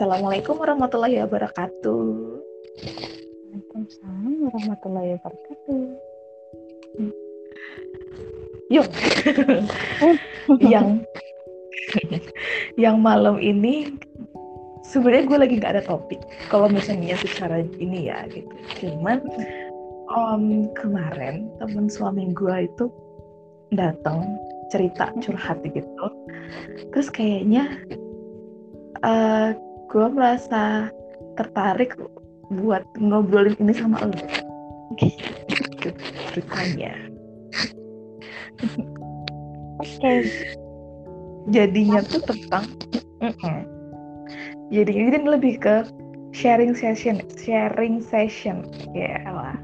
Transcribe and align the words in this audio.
Assalamualaikum 0.00 0.56
warahmatullahi 0.56 1.20
wabarakatuh. 1.28 2.04
Waalaikumsalam 3.52 4.32
warahmatullahi 4.48 5.20
wabarakatuh. 5.20 5.80
Yuk, 8.72 8.88
yang 10.72 11.04
yang 12.80 12.96
malam 13.04 13.44
ini 13.44 13.92
sebenarnya 14.88 15.28
gue 15.28 15.36
lagi 15.36 15.54
nggak 15.60 15.74
ada 15.76 15.84
topik. 15.84 16.24
Kalau 16.48 16.72
misalnya 16.72 17.20
secara 17.20 17.60
ini 17.76 18.08
ya 18.08 18.24
gitu. 18.32 18.56
Cuman 18.80 19.20
um, 20.16 20.72
kemarin 20.80 21.52
temen 21.60 21.92
suami 21.92 22.32
gue 22.32 22.72
itu 22.72 22.88
datang 23.76 24.24
cerita 24.72 25.12
curhat 25.20 25.60
gitu. 25.60 26.08
Terus 26.88 27.12
kayaknya 27.12 27.84
uh, 29.04 29.52
gue 29.90 30.06
merasa 30.06 30.86
tertarik 31.34 31.98
buat 32.62 32.86
ngobrolin 33.02 33.58
ini 33.58 33.74
sama 33.74 34.06
lo 34.06 34.14
gitu 35.02 35.90
ceritanya 36.30 36.94
oke 39.82 39.90
okay. 39.98 40.30
jadinya 41.50 41.98
tuh 42.06 42.22
tentang 42.22 42.70
mm 43.18 43.34
-mm. 43.34 43.60
jadinya 44.70 45.18
jadi 45.18 45.26
lebih 45.26 45.54
ke 45.58 45.76
sharing 46.30 46.70
session 46.78 47.18
sharing 47.34 47.98
session 47.98 48.62
ya 48.94 49.18
lah 49.26 49.58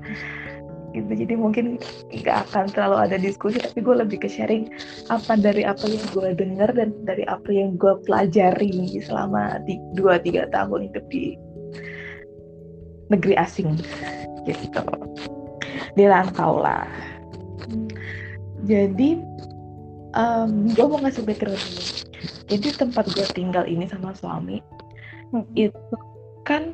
gitu. 0.97 1.13
Jadi 1.13 1.35
mungkin 1.37 1.77
nggak 2.11 2.49
akan 2.49 2.65
terlalu 2.73 2.97
ada 3.05 3.17
diskusi 3.21 3.61
tapi 3.61 3.85
gue 3.85 3.95
lebih 4.01 4.25
ke 4.25 4.29
sharing 4.33 4.73
apa 5.13 5.37
dari 5.37 5.69
apa 5.69 5.85
yang 5.85 6.05
gue 6.17 6.29
dengar 6.33 6.73
dan 6.73 6.97
dari 7.05 7.29
apa 7.29 7.53
yang 7.53 7.77
gue 7.77 7.93
pelajari 8.09 8.73
selama 9.05 9.61
dua 9.93 10.17
tiga 10.17 10.49
tahun 10.49 10.89
hidup 10.89 11.05
di 11.13 11.37
negeri 13.13 13.35
asing 13.37 13.77
gitu. 14.49 14.83
Di 15.93 16.05
rantau 16.09 16.59
lah. 16.65 16.89
Jadi 18.65 19.21
um, 20.17 20.73
gue 20.73 20.87
mau 20.89 20.99
ngasih 21.05 21.23
background 21.23 21.61
dulu 21.61 22.07
jadi 22.47 22.69
tempat 22.79 23.05
gue 23.13 23.27
tinggal 23.35 23.67
ini 23.67 23.87
sama 23.91 24.15
suami 24.15 24.63
hmm. 25.35 25.45
itu 25.59 25.95
kan 26.47 26.73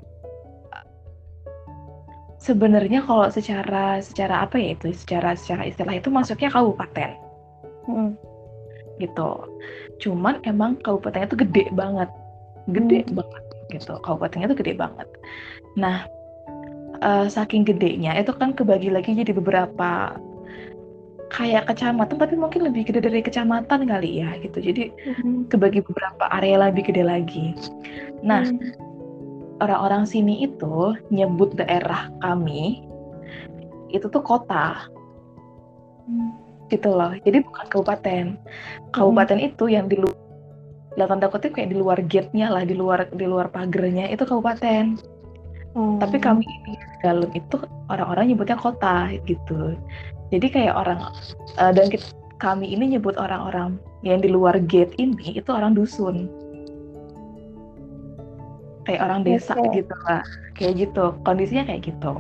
sebenarnya 2.43 3.07
kalau 3.07 3.31
secara 3.31 4.03
secara 4.03 4.43
apa 4.43 4.59
ya 4.59 4.75
itu 4.75 4.91
secara 4.91 5.39
secara 5.39 5.71
istilah 5.71 5.95
itu 5.95 6.11
masuknya 6.11 6.51
kabupaten. 6.51 7.11
Hmm. 7.87 8.15
gitu. 9.03 9.51
Cuman 9.99 10.39
emang 10.47 10.79
kabupatennya 10.83 11.31
itu 11.31 11.39
gede 11.43 11.65
banget. 11.75 12.11
Gede 12.71 13.03
hmm. 13.07 13.15
banget 13.19 13.45
gitu. 13.71 13.95
Kabupatennya 14.03 14.51
itu 14.51 14.59
gede 14.59 14.75
banget. 14.79 15.09
Nah 15.79 16.07
uh, 17.03 17.27
saking 17.27 17.67
gedenya 17.67 18.15
itu 18.19 18.31
kan 18.35 18.55
kebagi 18.55 18.91
lagi 18.95 19.15
jadi 19.15 19.35
beberapa 19.35 20.19
kayak 21.33 21.65
kecamatan 21.65 22.21
tapi 22.21 22.37
mungkin 22.37 22.69
lebih 22.69 22.93
gede 22.93 23.01
dari 23.09 23.23
kecamatan 23.25 23.91
kali 23.91 24.23
ya 24.23 24.39
gitu. 24.39 24.59
Jadi 24.63 24.91
hmm. 24.91 25.51
kebagi 25.51 25.83
beberapa 25.83 26.31
area 26.31 26.71
lebih 26.71 26.91
gede 26.91 27.03
lagi. 27.03 27.55
Nah 28.23 28.47
hmm 28.47 28.92
orang-orang 29.63 30.03
sini 30.03 30.51
itu 30.51 30.99
nyebut 31.15 31.55
daerah 31.55 32.11
kami 32.19 32.83
itu 33.95 34.11
tuh 34.11 34.25
kota 34.25 34.91
hmm. 36.11 36.31
gitu 36.73 36.91
loh 36.91 37.15
jadi 37.23 37.47
bukan 37.47 37.67
kabupaten 37.71 38.25
kabupaten 38.91 39.39
hmm. 39.39 39.49
itu 39.55 39.65
yang 39.71 39.87
di 39.87 40.03
luar 40.03 41.09
tanda 41.09 41.31
kutip 41.31 41.57
kayak 41.57 41.73
di 41.73 41.79
luar 41.79 41.99
gate-nya 42.05 42.53
lah 42.53 42.67
di 42.67 42.75
luar 42.77 43.09
di 43.15 43.25
luar 43.25 43.49
pagernya 43.49 44.11
itu 44.11 44.27
kabupaten 44.27 44.99
hmm. 45.79 45.97
tapi 46.03 46.17
kami 46.19 46.43
ini 46.43 46.75
dalam 47.01 47.31
itu 47.33 47.57
orang-orang 47.89 48.35
nyebutnya 48.35 48.59
kota 48.59 49.09
gitu 49.25 49.79
jadi 50.33 50.47
kayak 50.49 50.75
orang 50.75 51.01
uh, 51.61 51.73
dan 51.73 51.93
kita, 51.93 52.09
kami 52.41 52.75
ini 52.75 52.99
nyebut 52.99 53.15
orang-orang 53.15 53.79
yang 54.03 54.19
di 54.19 54.27
luar 54.33 54.59
gate 54.67 54.97
ini 54.99 55.39
itu 55.39 55.49
orang 55.55 55.79
dusun 55.79 56.27
kayak 58.87 59.01
orang 59.03 59.21
desa 59.23 59.55
okay. 59.55 59.83
gitu 59.83 59.95
lah 60.07 60.23
kayak 60.59 60.75
gitu. 60.89 61.05
Kondisinya 61.23 61.65
kayak 61.67 61.83
gitu. 61.91 62.13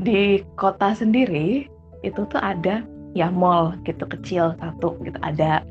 Di 0.00 0.44
kota 0.60 0.92
sendiri 0.92 1.68
itu 2.04 2.20
tuh 2.28 2.40
ada 2.40 2.84
ya 3.16 3.32
mall 3.32 3.72
gitu 3.88 4.04
kecil 4.04 4.52
satu 4.60 4.96
gitu 5.04 5.18
ada. 5.24 5.64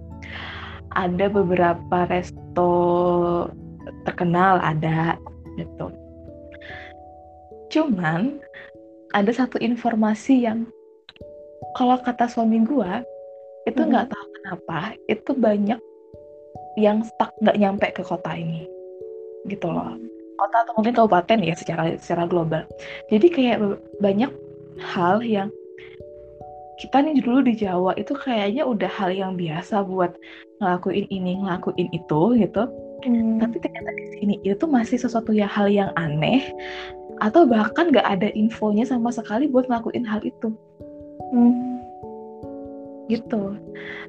Ada 0.96 1.28
beberapa 1.28 2.08
resto 2.08 2.72
terkenal 4.08 4.64
ada 4.64 5.20
gitu. 5.60 5.92
Cuman 7.70 8.40
ada 9.12 9.32
satu 9.32 9.60
informasi 9.60 10.48
yang 10.48 10.66
kalau 11.76 12.00
kata 12.00 12.32
suami 12.32 12.64
gua 12.64 13.04
itu 13.66 13.82
nggak 13.82 14.08
mm 14.08 14.14
-hmm. 14.14 14.16
tahu 14.16 14.26
kenapa 14.40 14.80
itu 15.10 15.32
banyak 15.36 15.80
yang 16.78 17.04
stuck 17.04 17.32
nggak 17.42 17.58
nyampe 17.60 17.88
ke 17.92 18.04
kota 18.04 18.36
ini 18.36 18.75
gitu 19.50 19.68
loh. 19.70 19.96
Kota 20.36 20.68
atau 20.68 20.74
mungkin 20.76 20.94
kabupaten 20.98 21.40
ya 21.40 21.56
secara 21.56 21.96
secara 21.96 22.28
global. 22.28 22.68
Jadi 23.08 23.28
kayak 23.32 23.58
banyak 24.04 24.32
hal 24.82 25.24
yang 25.24 25.48
kita 26.76 27.00
nih 27.00 27.24
dulu 27.24 27.40
di 27.40 27.56
Jawa 27.56 27.96
itu 27.96 28.12
kayaknya 28.12 28.68
udah 28.68 28.92
hal 28.92 29.16
yang 29.16 29.40
biasa 29.40 29.88
buat 29.88 30.12
ngelakuin 30.60 31.08
ini 31.08 31.40
ngelakuin 31.40 31.90
itu 31.96 32.22
gitu. 32.40 32.66
Hmm. 33.06 33.38
tapi 33.38 33.62
ternyata 33.62 33.92
di 33.94 34.06
sini 34.18 34.36
itu 34.42 34.66
masih 34.66 34.98
sesuatu 34.98 35.30
ya 35.30 35.46
hal 35.46 35.70
yang 35.70 35.94
aneh 35.94 36.42
atau 37.22 37.46
bahkan 37.46 37.94
nggak 37.94 38.02
ada 38.02 38.34
infonya 38.34 38.82
sama 38.82 39.14
sekali 39.14 39.46
buat 39.46 39.70
ngelakuin 39.70 40.02
hal 40.02 40.26
itu. 40.26 40.50
Hmm. 41.30 41.86
gitu. 43.06 43.54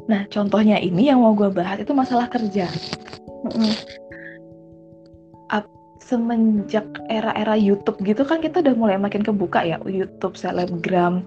Nah 0.08 0.24
contohnya 0.32 0.80
ini 0.80 1.12
yang 1.12 1.20
mau 1.20 1.36
gue 1.36 1.52
bahas 1.52 1.76
itu 1.76 1.92
masalah 1.92 2.24
kerja. 2.32 2.64
Hmm 3.44 3.74
semenjak 6.06 6.86
era-era 7.10 7.58
YouTube 7.58 7.98
gitu 8.06 8.22
kan 8.22 8.38
kita 8.38 8.62
udah 8.62 8.74
mulai 8.78 8.94
makin 8.94 9.26
kebuka 9.26 9.66
ya 9.66 9.82
YouTube 9.82 10.38
selebgram 10.38 11.26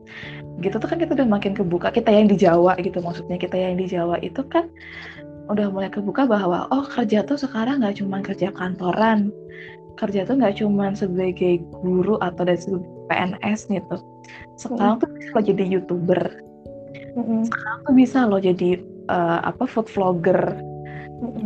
gitu 0.64 0.80
tuh 0.80 0.88
kan 0.88 1.00
kita 1.00 1.20
udah 1.20 1.28
makin 1.28 1.52
kebuka. 1.52 1.92
Kita 1.92 2.12
yang 2.12 2.32
di 2.32 2.40
Jawa 2.40 2.80
gitu 2.80 3.04
maksudnya 3.04 3.36
kita 3.36 3.56
yang 3.60 3.76
di 3.76 3.92
Jawa 3.92 4.20
itu 4.24 4.40
kan 4.48 4.72
udah 5.52 5.68
mulai 5.74 5.92
kebuka 5.92 6.30
bahwa 6.30 6.70
oh 6.72 6.86
kerja 6.88 7.26
tuh 7.28 7.36
sekarang 7.36 7.82
nggak 7.84 8.00
cuma 8.00 8.22
kerja 8.22 8.54
kantoran 8.54 9.34
kerja 9.98 10.24
tuh 10.24 10.40
nggak 10.40 10.64
cuma 10.64 10.96
sebagai 10.96 11.60
guru 11.84 12.16
atau 12.24 12.48
dari 12.48 12.62
PNS 13.12 13.68
gitu. 13.68 13.98
Sekarang 14.56 14.96
mm. 14.96 15.02
tuh 15.04 15.10
bisa 15.12 15.30
lo 15.36 15.42
jadi 15.44 15.64
youtuber. 15.68 16.22
Mm 17.20 17.44
sekarang 17.52 17.78
tuh 17.84 17.96
bisa 17.98 18.20
lo 18.24 18.38
jadi 18.40 18.80
uh, 19.12 19.44
apa 19.44 19.68
food 19.68 19.92
vlogger 19.92 20.40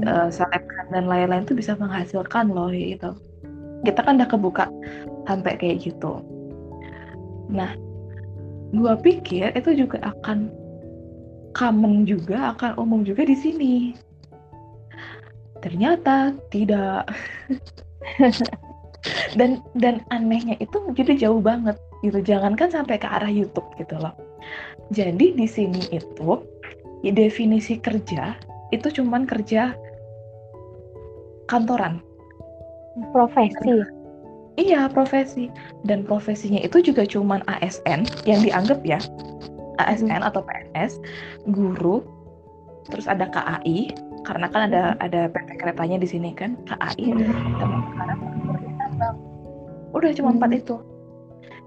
uh, 0.08 0.30
selebgram 0.30 0.88
dan 0.94 1.06
lain-lain 1.10 1.44
tuh 1.46 1.58
bisa 1.58 1.74
menghasilkan 1.78 2.54
loh 2.54 2.70
gitu. 2.72 3.18
Kita 3.84 4.00
kan 4.06 4.22
udah 4.22 4.30
kebuka 4.30 4.66
sampai 5.28 5.60
kayak 5.60 5.84
gitu. 5.84 6.24
Nah 7.52 7.76
gua 8.74 8.98
pikir 8.98 9.54
itu 9.54 9.86
juga 9.86 10.02
akan 10.02 10.50
common 11.54 12.10
juga 12.10 12.56
akan 12.58 12.80
umum 12.80 13.02
juga 13.06 13.26
di 13.28 13.36
sini. 13.38 13.76
Ternyata 15.62 16.36
tidak. 16.52 17.10
Dan 19.36 19.60
dan 19.76 20.00
anehnya 20.16 20.56
itu 20.64 20.80
jadi 20.96 21.28
jauh 21.28 21.44
banget 21.44 21.76
gitu. 22.08 22.24
Jangankan 22.24 22.72
sampai 22.72 22.96
ke 22.96 23.04
arah 23.04 23.28
YouTube 23.28 23.68
gitu 23.76 24.00
loh. 24.00 24.16
Jadi 24.96 25.36
di 25.36 25.44
sini 25.44 25.92
itu 25.92 26.40
definisi 27.04 27.84
kerja 27.84 28.32
itu 28.74 29.02
cuman 29.02 29.30
kerja 29.30 29.78
kantoran. 31.48 32.02
Profesi. 33.14 33.86
Iya, 34.58 34.90
profesi. 34.90 35.50
Dan 35.86 36.06
profesinya 36.06 36.62
itu 36.62 36.82
juga 36.82 37.06
cuman 37.06 37.42
ASN 37.50 38.06
yang 38.26 38.42
dianggap 38.42 38.82
ya. 38.86 39.02
ASN 39.82 40.22
hmm. 40.22 40.30
atau 40.30 40.46
PNS, 40.46 41.02
guru, 41.50 42.06
terus 42.94 43.10
ada 43.10 43.26
KAI, 43.26 43.90
karena 44.22 44.46
kan 44.54 44.70
ada 44.70 44.94
hmm. 44.94 45.06
ada 45.10 45.22
PT 45.34 45.50
keretanya 45.58 45.98
di 45.98 46.06
sini 46.06 46.30
kan, 46.38 46.54
KAI, 46.70 47.06
hmm. 47.10 47.26
sama 47.58 47.78
sekarang 47.90 48.20
Udah 49.98 50.12
cuma 50.14 50.30
hmm. 50.30 50.38
empat 50.38 50.52
itu. 50.62 50.76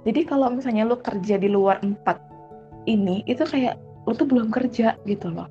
Jadi 0.06 0.20
kalau 0.22 0.46
misalnya 0.54 0.86
lu 0.86 0.94
kerja 1.02 1.34
di 1.34 1.50
luar 1.50 1.82
empat 1.82 2.22
ini, 2.86 3.26
itu 3.26 3.42
kayak 3.42 3.74
lu 4.06 4.14
tuh 4.14 4.30
belum 4.30 4.54
kerja 4.54 4.94
gitu 5.02 5.34
loh 5.34 5.50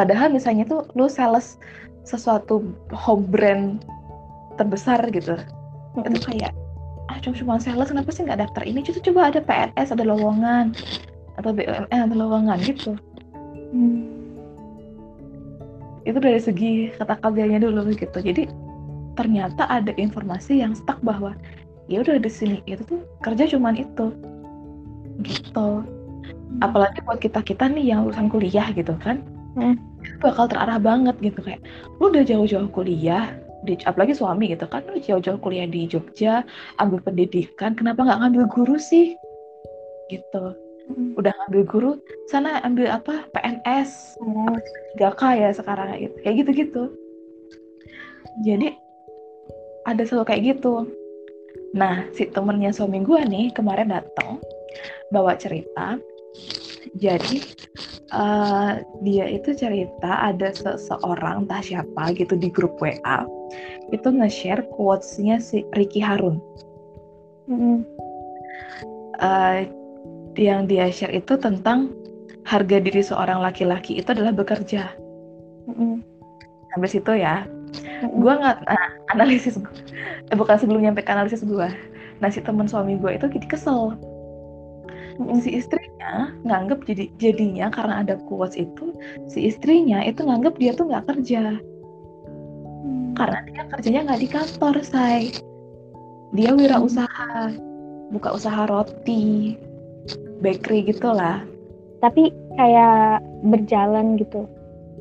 padahal 0.00 0.32
misalnya 0.32 0.64
tuh 0.64 0.88
lu 0.96 1.12
sales 1.12 1.60
sesuatu 2.08 2.64
home 2.88 3.28
brand 3.28 3.84
terbesar 4.56 5.04
gitu. 5.12 5.36
Mm-hmm. 5.36 6.08
itu 6.08 6.18
kayak 6.24 6.52
ah 7.10 7.18
cuma 7.20 7.34
cuma 7.36 7.54
sales 7.60 7.92
kenapa 7.92 8.08
sih 8.08 8.24
nggak 8.24 8.40
daftar 8.40 8.62
ini? 8.64 8.80
Itu 8.80 9.02
coba 9.12 9.28
ada 9.28 9.44
PNS 9.44 9.92
ada 9.92 10.04
lowongan 10.08 10.72
atau 11.36 11.52
BUMN 11.52 12.00
ada 12.08 12.16
lowongan 12.16 12.56
gitu. 12.64 12.96
Hmm. 13.70 14.18
itu 16.08 16.16
dari 16.16 16.40
segi 16.40 16.72
kata 16.96 17.20
kerjanya 17.20 17.60
dulu 17.60 17.92
gitu. 17.92 18.18
Jadi 18.18 18.48
ternyata 19.14 19.68
ada 19.68 19.92
informasi 20.00 20.64
yang 20.64 20.72
stuck 20.72 20.96
bahwa 21.04 21.36
ya 21.86 22.00
udah 22.00 22.16
di 22.18 22.30
sini 22.32 22.58
itu 22.64 22.82
tuh 22.88 23.04
kerja 23.20 23.46
cuman 23.52 23.78
itu 23.78 24.10
gitu. 25.22 25.84
Apalagi 26.64 27.04
buat 27.04 27.20
kita 27.20 27.44
kita 27.44 27.68
nih 27.70 27.94
yang 27.94 28.08
lulusan 28.08 28.32
kuliah 28.32 28.64
gitu 28.72 28.96
kan. 29.04 29.22
Hmm. 29.54 29.76
Bakal 30.20 30.48
terarah 30.48 30.80
banget 30.80 31.16
gitu 31.20 31.40
kayak 31.40 31.60
lu 32.00 32.12
udah 32.12 32.24
jauh-jauh 32.24 32.68
kuliah 32.72 33.34
di 33.64 33.76
apalagi 33.84 34.16
suami 34.16 34.52
gitu 34.52 34.64
kan. 34.68 34.84
Lu 34.88 34.96
jauh-jauh 34.96 35.40
kuliah 35.40 35.68
di 35.68 35.84
Jogja 35.84 36.44
ambil 36.80 37.04
pendidikan 37.04 37.76
kenapa 37.76 38.04
nggak 38.04 38.20
ngambil 38.24 38.44
guru 38.48 38.76
sih? 38.80 39.16
Gitu. 40.08 40.56
Hmm. 40.90 41.14
udah 41.14 41.30
ngambil 41.30 41.62
guru 41.70 41.90
sana 42.26 42.58
ambil 42.66 42.90
apa 42.90 43.22
PNS 43.30 44.18
Terus, 44.18 44.58
3K 44.98 45.22
ya 45.38 45.50
sekarang 45.54 45.86
gitu 46.02 46.16
kayak 46.26 46.36
gitu-gitu. 46.42 46.82
Jadi 48.42 48.74
ada 49.86 50.02
selalu 50.02 50.26
kayak 50.26 50.42
gitu. 50.56 50.90
Nah 51.78 52.10
si 52.10 52.26
temennya 52.26 52.74
suami 52.74 53.06
gue 53.06 53.22
nih 53.22 53.54
kemarin 53.54 53.94
datang 53.94 54.42
bawa 55.14 55.38
cerita. 55.38 55.94
Jadi 56.98 57.38
eh, 58.10 58.72
dia 59.06 59.26
itu 59.30 59.54
cerita 59.54 60.10
ada 60.20 60.50
seseorang 60.50 61.46
entah 61.46 61.62
siapa 61.62 62.14
gitu 62.14 62.34
di 62.36 62.50
grup 62.50 62.78
WA 62.82 63.26
itu 63.90 64.08
nge-share 64.10 64.66
quotes-nya 64.74 65.42
si 65.42 65.66
Ricky 65.74 66.02
Harun 66.02 66.38
hmm. 67.50 67.82
Eh, 69.20 69.68
yang 70.40 70.64
dia 70.64 70.88
share 70.88 71.12
itu 71.12 71.36
tentang 71.36 71.92
harga 72.48 72.80
diri 72.80 73.04
seorang 73.04 73.44
laki-laki 73.44 74.00
itu 74.00 74.08
adalah 74.10 74.32
bekerja 74.32 74.88
Hmm. 75.70 76.02
sampai 76.74 76.88
situ 76.90 77.12
ya 77.14 77.46
Hmm. 78.00 78.24
gue 78.24 78.32
nggak 78.32 78.64
nah, 78.64 78.90
analisis 79.12 79.60
eh, 80.32 80.36
bukan 80.36 80.56
sebelum 80.56 80.82
nyampe 80.82 81.04
ke 81.04 81.12
analisis 81.12 81.44
gue 81.44 81.68
nah 82.18 82.28
si 82.32 82.40
teman 82.40 82.66
suami 82.66 82.96
gue 82.96 83.12
itu 83.12 83.28
jadi 83.28 83.46
kesel 83.46 83.94
Hmm. 85.20 85.36
si 85.44 85.52
istrinya 86.10 86.34
nganggep 86.42 86.78
jadi 86.90 87.04
jadinya 87.22 87.66
karena 87.70 87.94
ada 88.02 88.14
quotes 88.26 88.58
itu 88.58 88.90
si 89.30 89.46
istrinya 89.46 90.02
itu 90.02 90.26
nganggep 90.26 90.58
dia 90.58 90.72
tuh 90.74 90.90
nggak 90.90 91.06
kerja. 91.06 91.58
Hmm. 92.80 93.12
karena 93.12 93.38
dia 93.52 93.62
kerjanya 93.68 94.00
nggak 94.10 94.20
di 94.24 94.28
kantor 94.30 94.76
say. 94.82 95.30
Dia 96.34 96.54
wirausaha 96.54 97.52
buka 98.10 98.28
usaha 98.34 98.66
roti 98.66 99.54
bakery 100.40 100.88
gitulah. 100.88 101.44
Tapi 102.00 102.32
kayak 102.56 103.20
berjalan 103.44 104.16
gitu. 104.16 104.48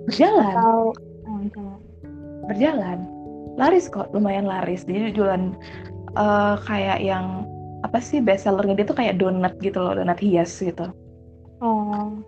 berjalan. 0.09 0.51
Atau 0.51 0.91
oh, 1.25 1.41
jalan. 1.55 1.79
berjalan. 2.50 3.00
Laris 3.55 3.88
kok 3.88 4.12
lumayan 4.12 4.50
laris. 4.50 4.83
Jadi 4.83 5.15
jualan 5.15 5.55
eh, 6.17 6.55
kayak 6.67 7.00
yang 7.00 7.47
apa 7.88 8.03
sih 8.03 8.19
best 8.19 8.44
sellernya 8.44 8.83
dia 8.83 8.88
tuh 8.91 8.97
kayak 9.00 9.23
donat 9.23 9.55
gitu 9.63 9.79
loh 9.79 9.95
donat 9.95 10.19
hias 10.19 10.51
gitu 10.59 10.91
Oh. 11.59 12.19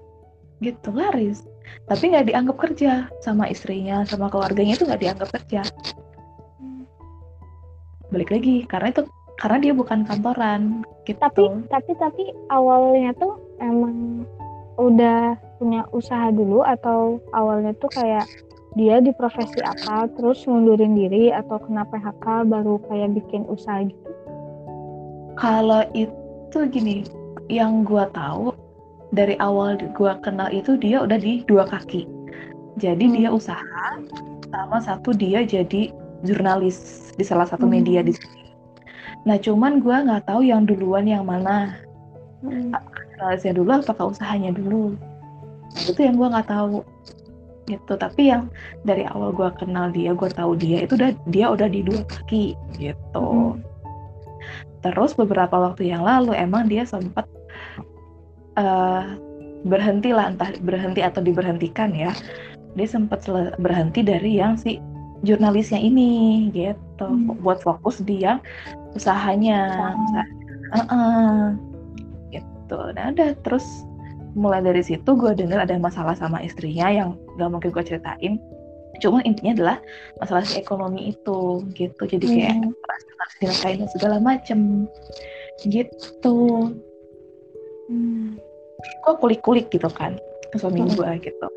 gitu 0.61 0.93
laris 0.93 1.47
tapi 1.89 2.13
nggak 2.13 2.29
dianggap 2.29 2.57
kerja 2.59 3.09
sama 3.23 3.49
istrinya 3.49 4.05
sama 4.05 4.29
keluarganya 4.29 4.77
itu 4.77 4.85
nggak 4.85 5.01
dianggap 5.01 5.29
kerja 5.41 5.61
balik 8.11 8.29
lagi 8.29 8.67
karena 8.67 8.91
itu 8.91 9.03
karena 9.39 9.57
dia 9.57 9.73
bukan 9.73 10.05
kantoran 10.05 10.85
gitu 11.07 11.17
Tapi 11.17 11.65
tapi 11.71 11.91
tapi 11.97 12.23
awalnya 12.53 13.15
tuh 13.17 13.41
emang 13.57 14.27
udah 14.77 15.33
punya 15.57 15.81
usaha 15.95 16.29
dulu 16.29 16.61
atau 16.61 17.17
awalnya 17.33 17.73
tuh 17.81 17.89
kayak 17.89 18.27
dia 18.77 19.03
di 19.03 19.11
profesi 19.11 19.59
apa 19.65 20.07
terus 20.15 20.45
ngundurin 20.47 20.95
diri 20.95 21.33
atau 21.33 21.59
kena 21.59 21.83
PHK 21.89 22.47
baru 22.47 22.79
kayak 22.87 23.17
bikin 23.19 23.43
usaha 23.51 23.83
gitu. 23.83 24.11
kalau 25.35 25.83
itu 25.91 26.57
gini 26.71 27.03
yang 27.51 27.83
gua 27.83 28.07
tahu 28.15 28.55
dari 29.11 29.35
awal 29.39 29.75
gua 29.93 30.15
kenal 30.23 30.47
itu 30.49 30.79
dia 30.79 31.03
udah 31.03 31.19
di 31.19 31.43
dua 31.45 31.67
kaki 31.67 32.07
jadi 32.79 33.03
Hmm. 33.03 33.15
dia 33.15 33.29
usaha 33.29 33.85
sama 34.51 34.79
satu 34.79 35.11
dia 35.11 35.43
jadi 35.43 35.91
jurnalis 36.23 37.11
di 37.19 37.23
salah 37.27 37.47
satu 37.47 37.67
Hmm. 37.67 37.75
media 37.79 37.99
di 38.01 38.15
sini 38.15 38.41
nah 39.27 39.37
cuman 39.37 39.83
gua 39.83 40.01
nggak 40.07 40.25
tahu 40.31 40.41
yang 40.47 40.63
duluan 40.65 41.05
yang 41.05 41.27
mana 41.27 41.75
Hmm. 42.41 42.71
jurnalisnya 43.13 43.53
dulu 43.53 43.69
apakah 43.79 44.11
usahanya 44.11 44.55
dulu 44.55 44.95
Nah, 45.71 45.83
itu 45.87 45.99
yang 46.03 46.19
gua 46.19 46.27
nggak 46.35 46.49
tahu 46.51 46.83
gitu 47.69 47.93
tapi 47.95 48.27
yang 48.27 48.51
dari 48.83 49.07
awal 49.07 49.31
gua 49.31 49.55
kenal 49.55 49.87
dia 49.87 50.11
gua 50.11 50.27
tahu 50.27 50.59
dia 50.59 50.83
itu 50.83 50.99
udah 50.99 51.11
dia 51.31 51.47
udah 51.47 51.67
di 51.71 51.79
dua 51.85 52.03
kaki 52.03 52.57
gitu 52.75 53.55
Mm. 53.55 53.63
terus 54.81 55.13
beberapa 55.13 55.53
waktu 55.53 55.93
yang 55.93 56.01
lalu 56.03 56.33
emang 56.35 56.67
dia 56.67 56.83
sempat 56.83 57.23
eh 58.57 59.03
berhenti 59.61 60.09
lah 60.09 60.33
entah 60.33 60.49
berhenti 60.65 61.05
atau 61.05 61.21
diberhentikan 61.21 61.93
ya 61.93 62.11
dia 62.73 62.87
sempat 62.87 63.21
berhenti 63.61 64.01
dari 64.01 64.41
yang 64.41 64.57
si 64.57 64.81
jurnalisnya 65.21 65.77
ini 65.77 66.49
gitu 66.49 67.05
Hmm. 67.05 67.37
buat 67.45 67.61
fokus 67.61 68.01
dia 68.01 68.41
usahanya 68.97 69.93
Usaha. 69.93 70.23
Heeh. 70.71 71.37
gitu 72.33 72.77
nah 72.97 73.13
udah 73.13 73.29
terus 73.45 73.65
mulai 74.33 74.63
dari 74.63 74.81
situ 74.81 75.05
gue 75.13 75.35
dengar 75.35 75.61
ada 75.61 75.75
masalah 75.77 76.15
sama 76.17 76.39
istrinya 76.41 76.87
yang 76.89 77.09
gak 77.37 77.51
mungkin 77.51 77.69
gue 77.69 77.83
ceritain 77.83 78.39
cuman 78.97 79.21
intinya 79.25 79.51
adalah 79.57 79.77
masalah 80.21 80.43
si 80.45 80.57
ekonomi 80.57 81.13
itu 81.13 81.65
gitu 81.77 82.01
jadi 82.05 82.25
kayak 82.25 82.55
Hmm. 82.57 82.73
harus 82.73 83.67
dan 83.77 83.87
segala 83.93 84.17
macem 84.21 84.85
gitu 85.65 86.37
Hmm. 87.91 88.39
gue 88.81 89.13
kulik-kulik 89.19 89.67
gitu 89.69 89.91
kan 89.91 90.15
ke 90.49 90.57
suami 90.57 90.81
Hmm. 90.81 90.95
gue 90.95 91.09
gitu. 91.27 91.47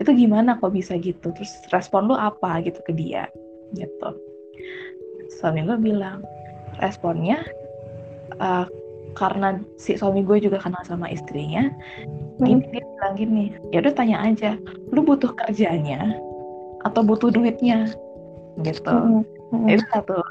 Itu 0.00 0.10
gimana 0.16 0.56
kok 0.56 0.72
bisa 0.72 0.96
gitu? 0.96 1.34
Terus 1.34 1.52
respon 1.74 2.08
lu 2.08 2.16
apa 2.16 2.62
gitu 2.64 2.80
ke 2.86 2.94
dia? 2.94 3.28
Gitu. 3.76 4.08
Suami 5.36 5.66
gue 5.66 5.76
bilang 5.76 6.22
responnya 6.80 7.42
eh, 8.40 8.66
karena 9.18 9.58
si 9.76 9.98
suami 9.98 10.22
gue 10.22 10.38
juga 10.38 10.62
kenal 10.62 10.80
sama 10.86 11.10
istrinya 11.10 11.66
gini 12.40 12.62
dia 12.72 12.84
bilang 12.96 13.14
gini 13.18 13.44
ya 13.74 13.82
udah 13.84 13.92
tanya 13.92 14.16
aja 14.22 14.56
lu 14.94 15.02
butuh 15.04 15.34
kerjanya 15.34 16.14
atau 16.88 17.04
butuh 17.04 17.28
duitnya? 17.28 17.90
Gitu. 18.64 18.88
Hmm. 18.88 19.26
Hmm. 19.52 19.66
itu 19.68 19.84
satu. 19.92 20.22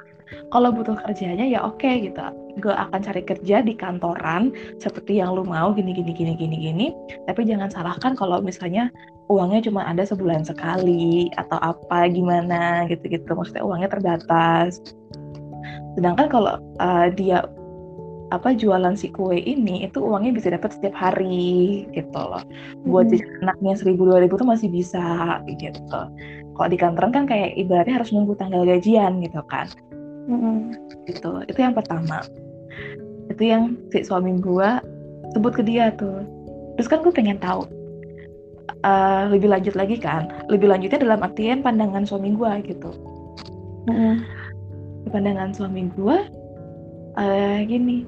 Kalau 0.49 0.69
butuh 0.73 0.97
kerjanya 1.05 1.45
ya 1.45 1.65
oke 1.65 1.85
gitu 1.85 2.21
gue 2.59 2.75
akan 2.75 2.99
cari 2.99 3.23
kerja 3.23 3.63
di 3.63 3.73
kantoran 3.73 4.51
seperti 4.77 5.23
yang 5.23 5.33
lu 5.33 5.47
mau 5.47 5.71
gini 5.71 5.95
gini 5.95 6.11
gini 6.11 6.33
gini 6.35 6.57
gini. 6.59 6.87
Tapi 7.25 7.47
jangan 7.47 7.71
salahkan 7.71 8.13
kalau 8.19 8.43
misalnya 8.43 8.91
uangnya 9.29 9.69
cuma 9.69 9.85
ada 9.85 10.03
sebulan 10.03 10.43
sekali 10.43 11.29
atau 11.37 11.57
apa 11.61 12.09
gimana 12.09 12.89
gitu 12.91 13.07
gitu 13.07 13.29
maksudnya 13.33 13.63
uangnya 13.63 13.89
terbatas. 13.89 14.81
Sedangkan 15.95 16.27
kalau 16.27 16.53
uh, 16.81 17.07
dia 17.13 17.45
apa 18.29 18.53
jualan 18.53 18.93
si 18.93 19.09
kue 19.09 19.41
ini 19.41 19.89
itu 19.89 19.97
uangnya 20.01 20.37
bisa 20.37 20.53
dapat 20.53 20.77
setiap 20.77 20.93
hari 20.93 21.89
gitu 21.93 22.13
loh. 22.13 22.41
Buat 22.85 23.09
Hmm. 23.09 23.41
anaknya 23.45 23.73
seribu 23.77 24.05
dua 24.05 24.21
ribu 24.21 24.37
tuh 24.37 24.45
masih 24.45 24.69
bisa 24.69 25.41
gitu. 25.49 26.01
Kalau 26.53 26.69
di 26.69 26.77
kantoran 26.77 27.09
kan 27.09 27.25
kayak 27.25 27.57
ibaratnya 27.57 28.01
harus 28.01 28.13
nunggu 28.13 28.37
tanggal 28.37 28.65
gajian 28.65 29.21
gitu 29.25 29.41
kan. 29.49 29.65
Hmm. 30.29 30.77
gitu. 31.09 31.41
Itu 31.49 31.57
yang 31.57 31.73
pertama 31.73 32.21
itu 33.39 33.55
yang 33.55 33.79
si 33.95 34.03
suami 34.03 34.35
gua 34.43 34.83
sebut 35.31 35.55
ke 35.55 35.63
dia 35.63 35.95
tuh. 35.95 36.27
Terus 36.75 36.91
kan 36.91 36.99
gue 36.99 37.13
pengen 37.15 37.39
tahu 37.39 37.63
eh, 38.83 39.23
lebih 39.31 39.47
lanjut 39.47 39.79
lagi 39.79 39.95
kan. 39.95 40.27
Lebih 40.51 40.67
lanjutnya 40.67 40.99
dalam 40.99 41.23
artian 41.23 41.63
pandangan 41.63 42.03
suami 42.03 42.35
gua 42.35 42.59
gitu. 42.59 42.91
Hmm. 43.87 44.21
pandangan 45.07 45.55
suami 45.55 45.87
gua 45.95 46.27
eh, 47.15 47.63
gini. 47.63 48.03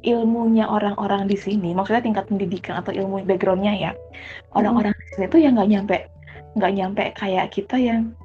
Ilmunya 0.00 0.64
orang-orang 0.64 1.28
di 1.28 1.36
sini 1.36 1.76
maksudnya 1.76 2.00
tingkat 2.00 2.24
pendidikan 2.32 2.80
atau 2.80 2.96
ilmu 2.96 3.20
backgroundnya 3.28 3.76
ya. 3.76 3.92
Orang-orang 4.56 4.96
di 4.96 5.06
sini 5.12 5.24
tuh 5.28 5.44
yang 5.44 5.60
nggak 5.60 5.70
nyampe 5.76 5.96
nggak 6.56 6.72
nyampe 6.72 7.04
kayak 7.20 7.52
kita 7.52 7.76
yang 7.76 8.16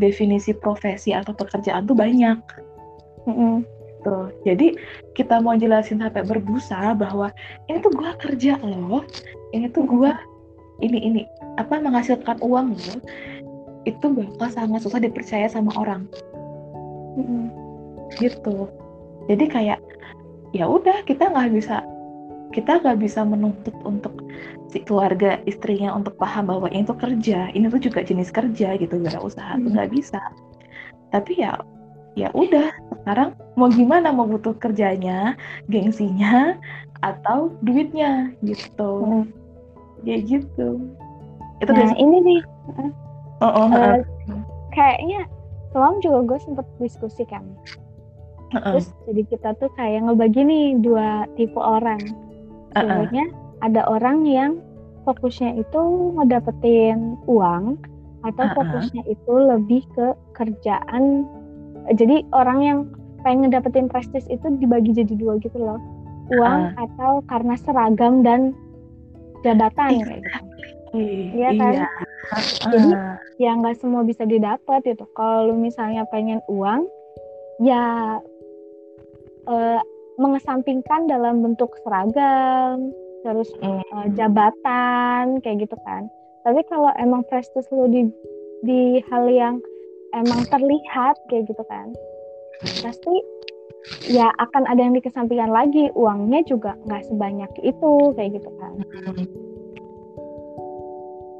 definisi 0.00 0.56
profesi 0.56 1.12
atau 1.12 1.36
pekerjaan 1.36 1.84
tuh 1.84 1.92
banyak. 1.92 2.40
Hmm. 3.28 3.60
Tuh, 4.04 4.28
jadi 4.44 4.76
kita 5.16 5.40
mau 5.40 5.56
jelasin 5.56 6.04
sampai 6.04 6.28
berbusa 6.28 6.92
bahwa 6.92 7.32
ini 7.72 7.80
tuh 7.80 7.92
gua 7.96 8.12
kerja 8.20 8.60
loh, 8.60 9.00
ini 9.56 9.72
tuh 9.72 9.88
gua 9.88 10.12
ini 10.84 11.00
ini 11.00 11.20
apa 11.56 11.80
menghasilkan 11.80 12.36
uang 12.44 12.76
loh, 12.76 13.00
itu 13.88 14.06
bakal 14.12 14.48
sangat 14.52 14.84
susah 14.84 15.00
dipercaya 15.00 15.48
sama 15.48 15.72
orang 15.80 16.04
Hmm. 17.14 17.46
gitu. 18.18 18.66
Jadi 19.30 19.46
kayak 19.46 19.78
ya 20.50 20.66
udah 20.66 21.02
kita 21.06 21.30
nggak 21.30 21.50
bisa 21.54 21.82
kita 22.54 22.78
nggak 22.78 23.02
bisa 23.02 23.26
menuntut 23.26 23.74
untuk 23.82 24.14
si 24.70 24.82
keluarga 24.86 25.42
istrinya 25.46 25.90
untuk 25.90 26.14
paham 26.14 26.46
bahwa 26.46 26.70
ini 26.70 26.86
tuh 26.86 26.94
kerja 26.94 27.50
ini 27.50 27.66
tuh 27.66 27.82
juga 27.82 28.06
jenis 28.06 28.30
kerja 28.30 28.78
gitu 28.78 28.94
usaha 29.02 29.58
hmm. 29.58 29.62
tuh 29.66 29.70
nggak 29.74 29.90
bisa 29.90 30.22
tapi 31.10 31.42
ya 31.42 31.58
ya 32.14 32.30
udah 32.30 32.70
sekarang 33.04 33.36
mau 33.60 33.68
gimana 33.68 34.08
mau 34.16 34.24
butuh 34.24 34.56
kerjanya 34.56 35.36
gengsinya 35.68 36.56
atau 37.04 37.52
duitnya 37.60 38.32
gitu 38.40 38.92
hmm. 39.04 39.24
ya 40.08 40.16
gitu 40.24 40.80
itu 41.60 41.70
nah 41.76 41.92
dari... 41.92 42.00
ini 42.00 42.16
nih 42.24 42.40
oh, 43.44 43.52
oh, 43.52 43.66
uh, 43.68 44.00
kayaknya 44.72 45.28
semalam 45.68 46.00
juga 46.00 46.32
gue 46.32 46.38
sempet 46.48 46.66
diskusi 46.80 47.28
kan 47.28 47.44
uh 48.56 48.56
-uh. 48.56 48.72
terus 48.72 48.88
jadi 49.04 49.22
kita 49.28 49.48
tuh 49.60 49.68
kayak 49.76 50.08
ngebagi 50.08 50.40
nih 50.40 50.66
dua 50.80 51.28
tipe 51.36 51.60
orang 51.60 52.00
sebenarnya 52.72 53.24
uh 53.28 53.36
-uh. 53.36 53.66
ada 53.68 53.84
orang 53.84 54.24
yang 54.24 54.64
fokusnya 55.04 55.60
itu 55.60 55.80
ngedapetin 56.16 57.20
uang 57.28 57.76
atau 58.24 58.44
uh 58.44 58.48
-uh. 58.48 58.56
fokusnya 58.56 59.04
itu 59.12 59.32
lebih 59.36 59.84
ke 59.92 60.16
kerjaan 60.32 61.28
jadi 61.92 62.24
orang 62.32 62.58
yang 62.64 62.78
pengen 63.24 63.48
ngedapetin 63.48 63.88
prestis 63.88 64.24
itu 64.32 64.44
dibagi 64.60 64.92
jadi 64.96 65.12
dua 65.16 65.36
gitu 65.40 65.56
loh. 65.56 65.80
Uang 66.32 66.72
uh. 66.72 66.84
atau 66.88 67.20
karena 67.28 67.54
seragam 67.60 68.24
dan 68.24 68.56
jabatan 69.44 70.00
kayak 70.00 70.20
gitu. 70.24 70.40
Iya 71.34 71.50
kan? 71.58 71.74
Iya. 71.74 71.88
Uh. 71.88 72.72
jadi 72.72 72.90
ya 73.36 73.50
nggak 73.58 73.76
semua 73.80 74.04
bisa 74.04 74.24
didapat 74.24 74.80
gitu. 74.84 75.04
Kalau 75.16 75.52
misalnya 75.52 76.08
pengen 76.08 76.40
uang 76.48 76.88
ya 77.60 78.16
uh, 79.48 79.80
mengesampingkan 80.16 81.10
dalam 81.10 81.42
bentuk 81.42 81.74
seragam 81.82 82.92
terus 83.24 83.48
uh, 83.64 84.06
jabatan 84.14 85.40
kayak 85.40 85.68
gitu 85.68 85.76
kan. 85.84 86.08
Tapi 86.44 86.60
kalau 86.68 86.92
emang 87.00 87.24
prestis 87.28 87.64
lo 87.72 87.88
di 87.88 88.08
di 88.64 89.00
hal 89.08 89.28
yang 89.32 89.64
emang 90.14 90.46
terlihat 90.48 91.16
kayak 91.28 91.50
gitu 91.50 91.62
kan. 91.66 91.90
Pasti 92.62 93.14
ya 94.08 94.32
akan 94.40 94.64
ada 94.64 94.80
yang 94.80 94.96
dikesampingkan 94.96 95.52
lagi 95.52 95.92
uangnya 95.92 96.40
juga 96.48 96.72
nggak 96.88 97.04
sebanyak 97.10 97.50
itu 97.60 97.92
kayak 98.16 98.40
gitu 98.40 98.50
kan. 98.56 98.72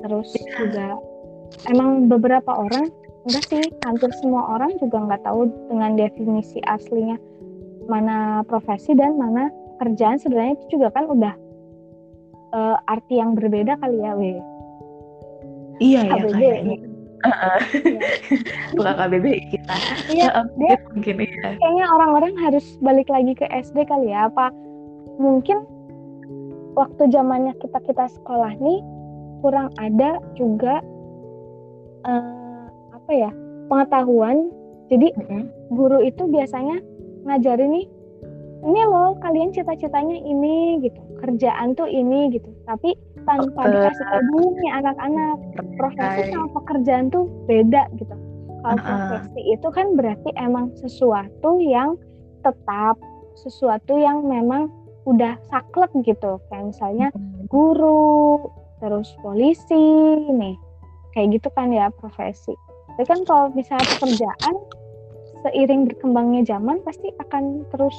Terus 0.05 0.29
juga 0.61 1.01
emang 1.71 2.11
beberapa 2.13 2.53
orang 2.53 2.93
enggak 3.25 3.45
sih 3.49 3.65
hampir 3.89 4.13
semua 4.21 4.59
orang 4.59 4.77
juga 4.77 5.01
nggak 5.01 5.25
tahu 5.25 5.49
dengan 5.73 5.97
definisi 5.97 6.61
aslinya 6.69 7.17
mana 7.89 8.45
profesi 8.45 8.93
dan 8.93 9.17
mana 9.17 9.49
kerjaan. 9.81 10.21
Sebenarnya 10.21 10.61
itu 10.61 10.77
juga 10.77 10.93
kan 10.93 11.09
udah 11.09 11.35
uh, 12.55 12.77
arti 12.87 13.19
yang 13.19 13.35
berbeda 13.35 13.77
kali 13.83 13.99
ya 13.99 14.13
we 14.15 14.39
iya 15.83 16.01
ya 16.07 16.15
kayaknya 16.23 16.94
bukan 18.77 18.95
KBBI 18.95 19.41
kita. 19.53 19.75
Iya 20.13 20.29
dia 20.61 20.77
mungkin 20.93 21.17
iya. 21.25 21.57
kayaknya 21.59 21.85
orang-orang 21.89 22.35
harus 22.41 22.65
balik 22.85 23.09
lagi 23.09 23.33
ke 23.37 23.47
SD 23.49 23.89
kali 23.89 24.13
ya 24.13 24.29
apa 24.29 24.53
mungkin 25.17 25.65
waktu 26.75 27.09
zamannya 27.15 27.55
kita 27.63 27.79
kita 27.87 28.11
sekolah 28.21 28.53
nih 28.59 28.83
kurang 29.41 29.71
ada 29.79 30.19
juga 30.35 30.81
uh, 32.09 32.67
apa 32.93 33.11
ya 33.13 33.31
pengetahuan. 33.69 34.51
Jadi 34.93 35.17
mm 35.17 35.25
-hmm. 35.25 35.43
guru 35.73 36.05
itu 36.05 36.29
biasanya 36.29 36.77
ngajarin 37.25 37.73
nih 37.73 37.87
ini 38.65 38.81
loh 38.89 39.17
kalian 39.21 39.53
cita-citanya 39.53 40.17
ini 40.25 40.81
gitu. 40.81 41.01
Kerjaan 41.21 41.77
tuh 41.77 41.89
ini 41.89 42.33
gitu. 42.33 42.49
Tapi 42.65 42.97
tanpa 43.25 43.61
dikasih 43.69 44.05
tahu 44.07 44.23
dulu 44.33 44.49
nih 44.61 44.73
anak-anak. 44.85 45.37
Profesi 45.81 46.23
sama 46.33 46.49
pekerjaan 46.63 47.05
tuh 47.11 47.25
beda 47.49 47.89
gitu. 47.99 48.15
Kalau 48.65 48.77
uh 48.77 48.81
-uh. 48.81 48.89
profesi 48.89 49.41
itu 49.53 49.69
kan 49.69 49.87
berarti 49.93 50.31
emang 50.41 50.73
sesuatu 50.81 51.61
yang 51.61 52.01
tetap 52.41 52.97
sesuatu 53.37 53.99
yang 53.99 54.25
memang 54.25 54.71
udah 55.05 55.37
saklek 55.53 55.93
gitu. 56.05 56.41
Kayak 56.49 56.73
misalnya 56.73 57.09
guru 57.49 58.41
terus 58.81 59.13
polisi 59.21 59.85
nih. 60.33 60.57
Kayak 61.13 61.41
gitu 61.41 61.49
kan 61.53 61.71
ya 61.71 61.93
profesi. 61.93 62.53
Tapi 62.95 63.05
kan 63.05 63.21
kalau 63.27 63.51
misalnya 63.53 63.87
pekerjaan 63.99 64.55
seiring 65.45 65.85
berkembangnya 65.91 66.57
zaman 66.57 66.81
pasti 66.89 67.13
akan 67.21 67.69
terus 67.69 67.95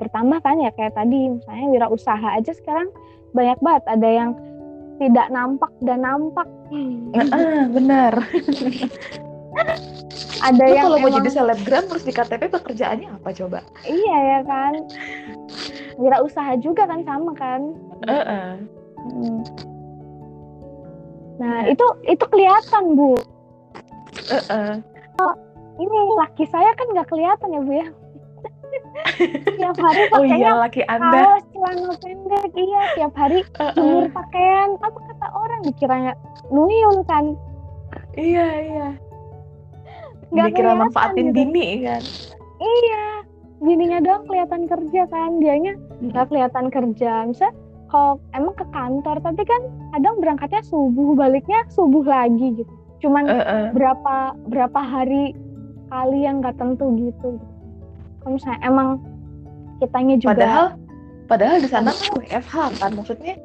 bertambah 0.00 0.40
kan 0.40 0.56
ya. 0.62 0.72
Kayak 0.72 0.96
tadi 0.96 1.36
misalnya 1.36 1.66
wirausaha 1.68 2.28
aja 2.32 2.52
sekarang 2.56 2.88
banyak 3.36 3.58
banget. 3.60 3.84
Ada 3.92 4.08
yang 4.08 4.30
tidak 4.98 5.26
nampak 5.30 5.72
dan 5.82 6.02
nampak. 6.02 6.46
Uh, 7.14 7.64
benar. 7.70 8.12
ada 10.38 10.64
Lu 10.64 10.74
yang 10.74 10.84
kalau 10.86 10.98
emang... 10.98 11.10
mau 11.10 11.16
jadi 11.22 11.30
selebgram 11.34 11.84
terus 11.90 12.04
di 12.06 12.12
KTP 12.14 12.42
pekerjaannya 12.50 13.08
apa 13.10 13.30
coba? 13.34 13.58
Iya 13.86 14.18
ya 14.18 14.40
kan. 14.46 14.72
Wira 15.98 16.22
usaha 16.22 16.54
juga 16.58 16.86
kan 16.86 17.02
sama 17.06 17.32
kan. 17.34 17.74
Uh 18.06 18.14
-uh. 18.14 18.48
Hmm. 18.98 19.40
Nah 21.38 21.58
itu 21.70 21.86
itu 22.06 22.24
kelihatan 22.30 22.94
bu. 22.94 23.18
Uh 24.30 24.36
-uh. 24.46 24.72
Oh, 25.18 25.34
ini 25.78 25.98
laki 26.18 26.46
saya 26.50 26.70
kan 26.78 26.86
nggak 26.94 27.10
kelihatan 27.10 27.54
ya 27.54 27.60
bu 27.62 27.72
ya 27.74 27.88
tiap 29.58 29.76
hari 29.78 30.02
pakainya 30.12 30.34
oh 30.34 30.38
iya 30.38 30.52
laki 30.54 30.82
anda. 30.86 31.20
kaos 31.20 31.44
celana 31.52 31.94
pendek 32.00 32.52
iya 32.54 32.82
tiap 32.94 33.14
hari 33.16 33.40
jemur 33.74 34.04
uh 34.04 34.06
-uh. 34.06 34.14
pakaian. 34.14 34.68
Apa 34.80 34.98
kata 34.98 35.26
orang? 35.34 35.60
Dikiranya 35.66 36.12
nuyul 36.52 36.96
kan? 37.08 37.24
Iya 38.14 38.46
iya. 38.62 38.88
Gak 40.28 40.52
dikira 40.52 40.76
manfaatin 40.76 41.32
gitu. 41.32 41.36
bini 41.40 41.88
kan 41.88 42.04
iya 42.58 43.04
bininya 43.58 43.98
doang 44.04 44.28
kelihatan 44.28 44.68
kerja 44.68 45.02
kan? 45.10 45.40
Dianya 45.42 45.72
nggak 46.04 46.28
kelihatan 46.30 46.66
kerja. 46.70 47.26
Misal 47.26 47.50
kalau 47.88 48.20
emang 48.36 48.54
ke 48.54 48.66
kantor 48.70 49.16
tapi 49.24 49.42
kan 49.48 49.62
kadang 49.96 50.20
berangkatnya 50.20 50.62
subuh 50.68 51.16
baliknya 51.16 51.64
subuh 51.72 52.04
lagi 52.04 52.62
gitu. 52.62 52.72
Cuman 53.00 53.24
uh 53.30 53.40
-uh. 53.40 53.66
berapa 53.72 54.36
berapa 54.50 54.80
hari 54.82 55.32
kali 55.88 56.28
yang 56.28 56.44
nggak 56.44 56.60
tentu 56.60 56.92
gitu 57.00 57.40
kalau 58.22 58.32
misalnya 58.36 58.60
emang 58.66 58.88
kitanya 59.78 60.16
juga 60.18 60.32
padahal 60.34 60.66
padahal 61.28 61.56
di 61.60 61.68
sana 61.68 61.90
kan 61.92 62.08
WFH 62.18 62.56
kan 62.80 62.90
maksudnya 62.96 63.36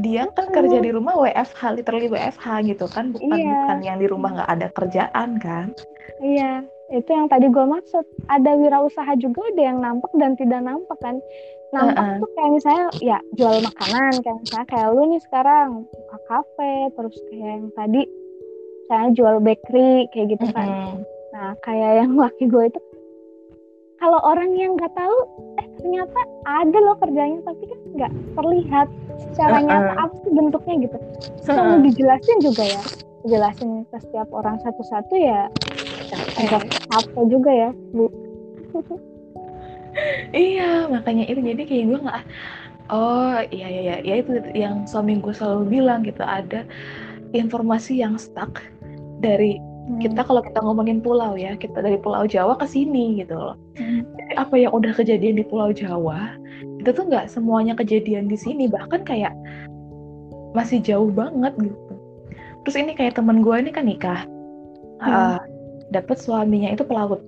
dia 0.00 0.24
kan 0.32 0.48
hmm. 0.48 0.54
kerja 0.56 0.78
di 0.80 0.90
rumah 0.94 1.14
WFH 1.18 1.60
literally 1.76 2.08
WFH 2.08 2.46
gitu 2.64 2.86
kan 2.88 3.12
bukan 3.12 3.36
iya. 3.36 3.52
bukan 3.52 3.78
yang 3.84 3.98
di 4.00 4.06
rumah 4.08 4.30
nggak 4.32 4.50
ada 4.50 4.66
kerjaan 4.72 5.36
kan 5.36 5.74
iya 6.22 6.64
itu 6.92 7.08
yang 7.08 7.28
tadi 7.28 7.48
gue 7.48 7.66
maksud 7.66 8.04
ada 8.28 8.52
wirausaha 8.56 9.12
juga 9.16 9.40
ada 9.52 9.62
yang 9.64 9.78
nampak 9.80 10.12
dan 10.16 10.36
tidak 10.36 10.60
nampak 10.64 10.96
kan 11.00 11.16
nampak 11.72 11.96
uh 11.96 12.08
-uh. 12.16 12.20
tuh 12.20 12.30
kayak 12.36 12.50
misalnya 12.52 12.86
ya 13.00 13.18
jual 13.36 13.56
makanan 13.64 14.12
kayak 14.20 14.38
misalnya 14.44 14.66
kayak 14.68 14.88
lu 14.92 15.02
nih 15.08 15.22
sekarang 15.24 15.68
buka 15.88 16.18
kafe 16.28 16.74
terus 16.92 17.16
kayak 17.32 17.48
yang 17.48 17.66
tadi 17.72 18.02
saya 18.92 19.06
jual 19.16 19.36
bakery 19.40 20.04
kayak 20.12 20.36
gitu 20.36 20.46
kan 20.52 20.68
uh 20.68 20.72
-huh. 20.72 20.94
nah 21.32 21.50
kayak 21.64 21.90
yang 22.04 22.12
laki 22.22 22.44
gue 22.44 22.64
itu 22.68 22.80
kalau 24.02 24.18
orang 24.26 24.50
yang 24.58 24.74
nggak 24.74 24.90
tahu 24.98 25.18
eh 25.62 25.66
ternyata 25.78 26.20
ada 26.50 26.78
loh 26.82 26.98
kerjanya 26.98 27.38
tapi 27.46 27.62
kan 27.70 27.78
nggak 27.94 28.12
terlihat 28.34 28.88
secara 29.30 29.56
uh, 29.56 29.62
nyata 29.62 29.92
apa 29.94 30.14
sih 30.26 30.32
bentuknya 30.34 30.74
gitu. 30.90 30.98
Kalau 31.46 31.62
uh, 31.62 31.80
dijelasin 31.86 32.38
juga 32.42 32.64
ya 32.66 32.82
jelasin 33.22 33.86
ke 33.86 33.96
setiap 34.02 34.26
orang 34.34 34.58
satu-satu 34.66 35.14
ya 35.14 35.46
agak 36.42 36.66
capek 36.90 37.24
juga 37.30 37.50
ya 37.54 37.70
bu? 37.94 38.10
Iya 40.32 40.88
makanya 40.88 41.28
itu 41.28 41.44
jadi 41.44 41.62
kayak 41.68 41.84
gue 41.84 42.00
nggak 42.00 42.22
oh 42.88 43.44
iya 43.52 43.68
iya 43.68 43.80
iya 43.84 43.96
ya 44.00 44.14
itu 44.24 44.40
yang 44.56 44.88
suami 44.88 45.20
gue 45.20 45.36
selalu 45.36 45.68
bilang 45.68 46.00
gitu 46.00 46.24
ada 46.24 46.64
informasi 47.36 48.00
yang 48.00 48.16
stuck 48.16 48.64
dari 49.20 49.60
kita 49.98 50.22
hmm. 50.22 50.28
kalau 50.30 50.40
kita 50.46 50.58
ngomongin 50.62 51.02
pulau 51.02 51.34
ya 51.34 51.58
kita 51.58 51.82
dari 51.82 51.98
pulau 51.98 52.22
Jawa 52.22 52.54
ke 52.54 52.66
sini 52.70 53.22
gitu 53.22 53.34
loh 53.34 53.56
hmm. 53.78 54.06
Jadi 54.06 54.32
apa 54.38 54.54
yang 54.54 54.72
udah 54.72 54.92
kejadian 54.94 55.38
di 55.38 55.44
pulau 55.46 55.74
Jawa 55.74 56.38
itu 56.78 56.90
tuh 56.90 57.04
nggak 57.06 57.30
semuanya 57.30 57.74
kejadian 57.74 58.30
di 58.30 58.38
sini 58.38 58.70
bahkan 58.70 59.02
kayak 59.02 59.34
masih 60.54 60.78
jauh 60.78 61.10
banget 61.10 61.52
gitu 61.58 61.94
terus 62.62 62.76
ini 62.78 62.94
kayak 62.94 63.18
teman 63.18 63.42
gue 63.42 63.54
ini 63.58 63.70
kan 63.74 63.84
nikah 63.86 64.22
hmm. 65.02 65.10
uh, 65.10 65.38
dapet 65.90 66.16
suaminya 66.18 66.70
itu 66.70 66.86
pelaut 66.86 67.20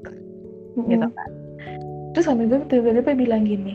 hmm. 0.78 0.86
gitu 0.86 1.06
kan 1.10 1.30
terus 2.14 2.24
suami 2.30 2.46
gue 2.46 2.62
tiba-tiba 2.70 3.12
bilang 3.18 3.42
gini 3.42 3.74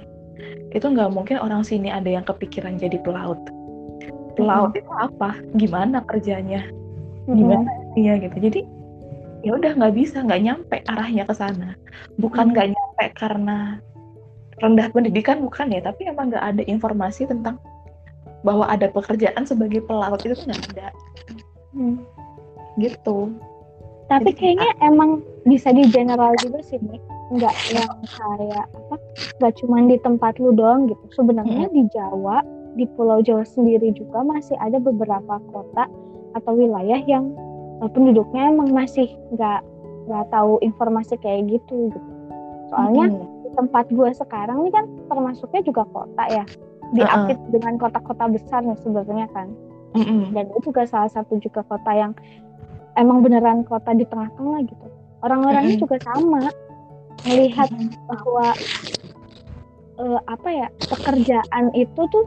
itu 0.72 0.86
nggak 0.86 1.12
mungkin 1.12 1.42
orang 1.42 1.66
sini 1.66 1.92
ada 1.92 2.08
yang 2.08 2.24
kepikiran 2.24 2.80
jadi 2.80 2.96
pelaut 3.04 3.40
pelaut 4.40 4.72
hmm. 4.72 4.80
itu 4.80 4.92
apa 4.96 5.30
gimana 5.60 6.00
kerjanya 6.08 6.64
gimana 7.28 7.68
iya 8.00 8.14
gitu. 8.22 8.38
Jadi 8.40 8.62
ya 9.44 9.56
udah 9.56 9.72
nggak 9.76 9.96
bisa 9.96 10.24
nggak 10.24 10.42
nyampe 10.44 10.78
arahnya 10.88 11.24
ke 11.28 11.34
sana. 11.36 11.76
Bukan 12.16 12.56
nggak 12.56 12.68
hmm. 12.72 12.76
nyampe 12.76 13.06
karena 13.20 13.58
rendah 14.60 14.88
pendidikan 14.92 15.40
bukan 15.40 15.72
ya 15.72 15.80
tapi 15.80 16.12
emang 16.12 16.36
nggak 16.36 16.44
ada 16.44 16.64
informasi 16.68 17.24
tentang 17.24 17.56
bahwa 18.44 18.68
ada 18.68 18.92
pekerjaan 18.92 19.48
sebagai 19.48 19.84
pelarut 19.84 20.24
itu 20.24 20.36
nggak 20.36 20.64
ada. 20.76 20.88
Hmm. 21.76 22.02
gitu. 22.80 23.36
Tapi 24.10 24.34
Jadi, 24.34 24.40
kayaknya 24.42 24.72
ah, 24.82 24.90
emang 24.90 25.22
bisa 25.46 25.70
di 25.70 25.86
general 25.92 26.34
juga 26.42 26.64
sih 26.66 26.82
nih 26.82 26.98
nggak 27.30 27.56
yang 27.78 27.94
kayak 28.10 28.66
apa 28.74 28.96
nggak 29.38 29.54
cuma 29.62 29.86
di 29.86 29.98
tempat 30.02 30.34
lu 30.42 30.56
doang 30.56 30.90
gitu. 30.90 31.04
Sebenarnya 31.14 31.70
hmm. 31.70 31.76
di 31.76 31.84
Jawa 31.94 32.42
di 32.74 32.86
Pulau 32.98 33.22
Jawa 33.22 33.46
sendiri 33.46 33.94
juga 33.94 34.24
masih 34.26 34.58
ada 34.58 34.80
beberapa 34.82 35.38
kota 35.54 35.86
atau 36.38 36.54
wilayah 36.54 37.02
yang 37.06 37.34
penduduknya 37.88 38.52
emang 38.52 38.76
masih 38.76 39.08
nggak 39.32 39.64
nggak 40.10 40.26
tahu 40.34 40.60
informasi 40.60 41.16
kayak 41.22 41.48
gitu 41.48 41.94
gitu 41.94 42.10
soalnya 42.70 43.10
hmm. 43.10 43.20
di 43.46 43.50
tempat 43.56 43.86
gue 43.90 44.10
sekarang 44.14 44.68
ini 44.68 44.72
kan 44.74 44.86
termasuknya 45.08 45.62
juga 45.64 45.84
kota 45.90 46.24
ya 46.28 46.44
diapit 46.94 47.38
uh 47.38 47.42
-uh. 47.46 47.52
dengan 47.54 47.74
kota-kota 47.78 48.26
besar 48.30 48.66
nih 48.66 48.78
sebenarnya 48.82 49.30
kan 49.32 49.48
mm 49.94 50.04
-hmm. 50.04 50.22
dan 50.34 50.46
itu 50.50 50.74
juga 50.74 50.90
salah 50.90 51.12
satu 51.14 51.38
juga 51.38 51.62
kota 51.70 51.92
yang 51.94 52.12
emang 52.98 53.22
beneran 53.22 53.62
kota 53.66 53.94
di 53.94 54.06
tengah-tengah 54.10 54.66
gitu 54.66 54.88
orang-orangnya 55.22 55.78
mm 55.78 55.78
-hmm. 55.78 55.84
juga 55.86 55.98
sama 56.02 56.42
melihat 57.28 57.70
bahwa 58.08 58.48
uh, 60.00 60.20
apa 60.26 60.50
ya 60.50 60.68
pekerjaan 60.90 61.66
itu 61.76 62.02
tuh 62.10 62.26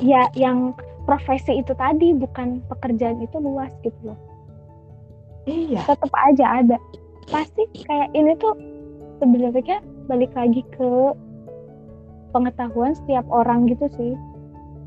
ya 0.00 0.26
yang 0.34 0.72
profesi 1.08 1.64
itu 1.64 1.72
tadi 1.72 2.12
bukan 2.12 2.60
pekerjaan 2.68 3.24
itu 3.24 3.40
luas 3.40 3.72
gitu 3.80 3.96
loh. 4.12 4.18
Iya. 5.48 5.88
Tetap 5.88 6.12
aja 6.12 6.60
ada. 6.60 6.76
Pasti 7.32 7.64
kayak 7.88 8.12
ini 8.12 8.36
tuh 8.36 8.52
sebenarnya 9.16 9.80
balik 10.04 10.28
lagi 10.36 10.60
ke 10.76 11.16
pengetahuan 12.36 12.92
setiap 12.92 13.24
orang 13.32 13.64
gitu 13.72 13.88
sih. 13.96 14.12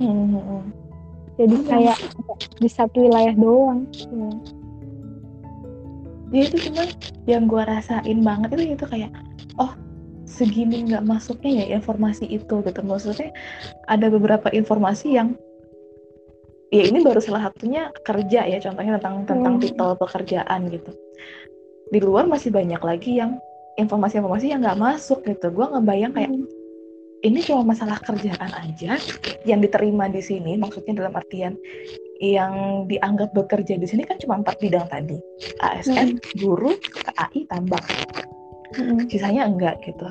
Hmm. 0.01 0.73
jadi 1.37 1.57
iya. 1.61 1.69
kayak 1.69 1.97
di 2.57 2.69
satu 2.69 3.05
wilayah 3.05 3.33
doang. 3.37 3.85
Ya 6.33 6.41
itu 6.49 6.69
cuman 6.69 6.89
yang 7.29 7.45
gue 7.45 7.61
rasain 7.61 8.19
banget 8.25 8.49
itu 8.57 8.77
itu 8.77 8.85
kayak 8.89 9.13
oh 9.61 9.73
segini 10.25 10.89
nggak 10.89 11.05
masuknya 11.05 11.65
ya 11.65 11.81
informasi 11.81 12.29
itu 12.29 12.61
gitu. 12.61 12.81
Maksudnya 12.81 13.29
ada 13.89 14.09
beberapa 14.09 14.49
informasi 14.53 15.17
yang 15.17 15.37
ya 16.71 16.83
ini 16.87 17.03
baru 17.03 17.19
salah 17.19 17.51
satunya 17.51 17.91
kerja 18.01 18.47
ya 18.47 18.57
contohnya 18.63 18.97
tentang 18.97 19.27
tentang 19.27 19.53
hmm. 19.59 19.63
titel 19.63 19.89
pekerjaan 19.99 20.59
gitu 20.71 20.91
di 21.91 21.99
luar 21.99 22.23
masih 22.25 22.49
banyak 22.49 22.79
lagi 22.79 23.19
yang 23.19 23.35
informasi-informasi 23.75 24.55
yang 24.55 24.63
nggak 24.63 24.79
masuk 24.79 25.19
gitu 25.27 25.51
gue 25.51 25.65
ngebayang 25.67 26.15
kayak 26.15 26.31
hmm. 26.31 26.47
ini 27.27 27.39
cuma 27.43 27.75
masalah 27.75 27.99
kerjaan 27.99 28.51
aja 28.55 28.95
yang 29.43 29.59
diterima 29.59 30.07
di 30.07 30.23
sini 30.23 30.55
maksudnya 30.55 31.03
dalam 31.03 31.13
artian 31.13 31.59
yang 32.21 32.85
dianggap 32.85 33.33
bekerja 33.33 33.81
di 33.81 33.87
sini 33.89 34.05
kan 34.05 34.21
cuma 34.21 34.39
empat 34.39 34.61
bidang 34.61 34.85
tadi 34.87 35.17
ASN, 35.57 36.21
hmm. 36.21 36.37
guru, 36.37 36.77
KAI, 36.77 37.49
tambang. 37.49 37.81
Hmm. 38.77 39.09
Sisanya 39.09 39.49
enggak 39.49 39.81
gitu. 39.81 40.05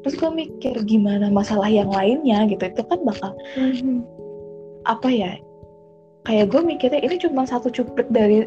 Terus 0.00 0.14
gue 0.16 0.30
mikir 0.30 0.74
gimana 0.86 1.28
masalah 1.28 1.66
yang 1.66 1.90
lainnya 1.90 2.46
gitu 2.46 2.62
itu 2.62 2.82
kan 2.86 3.02
bakal 3.02 3.34
hmm. 3.58 4.06
apa 4.86 5.08
ya? 5.10 5.34
Kayak 6.28 6.52
gue 6.52 6.60
mikirnya 6.62 7.00
ini 7.00 7.16
cuma 7.16 7.48
satu 7.48 7.72
cuplik 7.72 8.08
dari 8.12 8.44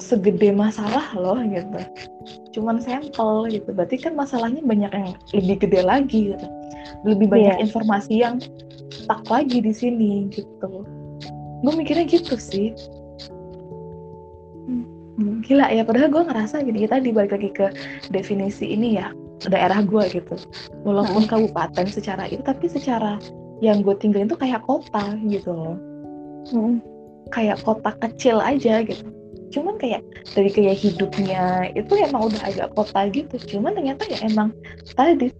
segede 0.00 0.50
masalah 0.52 1.12
loh 1.12 1.36
gitu. 1.44 1.80
Cuman 2.56 2.80
sampel 2.80 3.52
gitu. 3.52 3.68
Berarti 3.70 4.00
kan 4.00 4.16
masalahnya 4.16 4.64
banyak 4.64 4.90
yang 4.90 5.12
lebih 5.36 5.68
gede 5.68 5.80
lagi 5.84 6.20
gitu. 6.34 6.46
Lebih 7.04 7.26
banyak 7.28 7.56
yeah. 7.60 7.64
informasi 7.64 8.14
yang 8.24 8.40
stuck 8.90 9.26
lagi 9.30 9.58
di 9.62 9.72
sini 9.74 10.28
gitu 10.30 10.86
gue 11.60 11.72
mikirnya 11.76 12.06
gitu 12.08 12.36
sih 12.40 12.72
hmm. 15.18 15.44
gila 15.44 15.68
ya 15.68 15.84
padahal 15.84 16.08
gue 16.08 16.22
ngerasa 16.30 16.64
gini 16.64 16.88
kita 16.88 17.02
dibalik 17.02 17.32
lagi 17.34 17.50
ke 17.52 17.66
definisi 18.14 18.70
ini 18.70 18.96
ya 19.00 19.12
daerah 19.48 19.80
gue 19.84 20.04
gitu 20.12 20.36
walaupun 20.84 21.24
hmm. 21.24 21.30
kabupaten 21.30 21.86
secara 21.88 22.28
itu 22.28 22.40
tapi 22.44 22.68
secara 22.68 23.20
yang 23.60 23.84
gue 23.84 23.92
tinggalin 24.00 24.28
tuh 24.28 24.40
kayak 24.40 24.64
kota 24.64 25.16
gitu 25.28 25.52
loh 25.52 25.76
hmm. 26.48 26.80
kayak 27.34 27.60
kota 27.62 27.92
kecil 28.00 28.40
aja 28.40 28.80
gitu. 28.84 29.04
Cuman 29.50 29.76
kayak 29.82 30.06
dari 30.32 30.50
kayak 30.50 30.78
hidupnya 30.78 31.74
itu 31.74 31.92
emang 31.98 32.30
udah 32.30 32.42
agak 32.46 32.68
kota 32.78 33.10
gitu. 33.10 33.36
Cuman 33.56 33.76
ternyata 33.76 34.06
ya 34.06 34.18
emang 34.24 34.54
tadi 34.94 35.34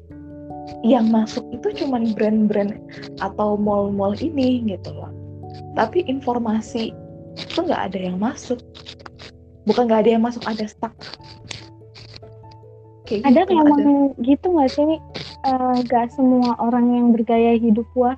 yang 0.87 1.11
masuk 1.11 1.43
itu 1.51 1.85
cuman 1.85 2.15
brand-brand 2.15 2.79
atau 3.23 3.55
mall-mall 3.55 4.15
ini 4.19 4.67
gitu 4.67 4.91
loh. 4.91 5.11
Tapi 5.79 6.07
informasi 6.07 6.91
itu 7.39 7.59
nggak 7.59 7.95
ada 7.95 7.99
yang 7.99 8.19
masuk. 8.19 8.59
Bukan 9.67 9.87
nggak 9.87 10.07
ada 10.07 10.11
yang 10.19 10.25
masuk 10.27 10.43
ada 10.47 10.67
stuck. 10.67 10.95
Kayak 13.07 13.27
ada 13.27 13.43
gitu, 13.47 13.53
memang 13.59 13.81
ada. 13.83 14.23
gitu 14.23 14.47
nggak 14.55 14.71
sih 14.71 14.99
uh, 15.47 15.77
gak 15.89 16.13
semua 16.13 16.57
orang 16.61 16.87
yang 16.95 17.07
bergaya 17.11 17.57
hidup 17.57 17.87
wah 17.97 18.17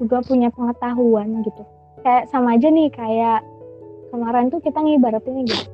juga 0.00 0.22
punya 0.26 0.50
pengetahuan 0.50 1.42
gitu 1.46 1.62
kayak 2.02 2.28
sama 2.28 2.58
aja 2.58 2.68
nih 2.68 2.90
kayak 2.92 3.40
kemarin 4.12 4.52
tuh 4.52 4.60
kita 4.60 4.78
ngibaratin 4.78 5.46
gitu. 5.48 5.66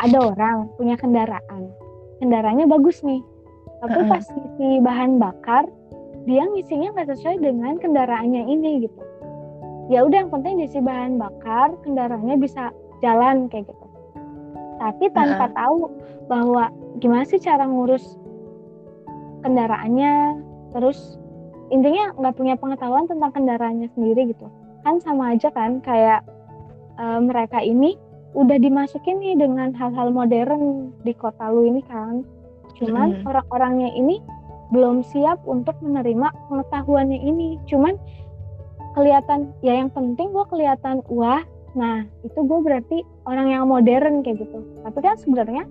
Ada 0.00 0.18
orang 0.32 0.70
punya 0.80 0.96
kendaraan. 0.96 1.68
Kendaraannya 2.22 2.66
bagus 2.70 3.04
nih. 3.04 3.20
Tapi 3.80 3.96
uh 3.96 4.02
-uh. 4.06 4.10
pas 4.10 4.24
ngisi 4.24 4.68
bahan 4.84 5.20
bakar 5.20 5.64
dia 6.28 6.44
ngisinya 6.44 6.92
nggak 6.92 7.16
sesuai 7.16 7.40
dengan 7.40 7.80
kendaraannya 7.80 8.44
ini 8.48 8.88
gitu. 8.88 9.00
Ya 9.90 10.06
udah 10.06 10.24
yang 10.24 10.30
penting 10.30 10.60
diisi 10.60 10.78
bahan 10.78 11.18
bakar 11.18 11.74
kendaraannya 11.82 12.36
bisa 12.38 12.70
jalan 13.00 13.48
kayak 13.48 13.66
gitu. 13.68 13.86
Tapi 14.80 15.12
tanpa 15.12 15.48
uh 15.48 15.52
tahu 15.56 15.78
bahwa 16.30 16.70
gimana 17.02 17.26
sih 17.26 17.42
cara 17.42 17.66
ngurus 17.66 18.16
kendaraannya 19.42 20.38
terus 20.70 21.18
intinya 21.74 22.14
nggak 22.14 22.36
punya 22.38 22.54
pengetahuan 22.54 23.10
tentang 23.10 23.34
kendaraannya 23.34 23.90
sendiri 23.96 24.30
gitu 24.30 24.46
kan 24.82 24.98
sama 25.02 25.36
aja 25.36 25.48
kan 25.52 25.80
kayak 25.84 26.24
e, 26.96 27.04
mereka 27.20 27.60
ini 27.60 27.96
udah 28.34 28.58
dimasukin 28.62 29.18
nih 29.18 29.34
dengan 29.34 29.74
hal-hal 29.74 30.14
modern 30.14 30.94
di 31.02 31.12
kota 31.14 31.50
lu 31.50 31.66
ini 31.66 31.82
kan. 31.90 32.22
Cuman 32.78 33.20
hmm. 33.20 33.26
orang-orangnya 33.26 33.90
ini 33.98 34.22
belum 34.70 35.02
siap 35.02 35.42
untuk 35.50 35.74
menerima 35.82 36.30
pengetahuannya 36.46 37.18
ini. 37.18 37.58
Cuman 37.66 37.98
kelihatan 38.94 39.50
ya 39.62 39.82
yang 39.82 39.90
penting 39.90 40.30
gue 40.34 40.46
kelihatan 40.50 41.02
wah 41.06 41.42
nah 41.70 42.02
itu 42.26 42.34
gue 42.34 42.60
berarti 42.66 43.06
orang 43.26 43.50
yang 43.50 43.66
modern 43.66 44.22
kayak 44.22 44.46
gitu. 44.46 44.58
Tapi 44.86 44.98
kan 45.02 45.14
sebenarnya 45.18 45.64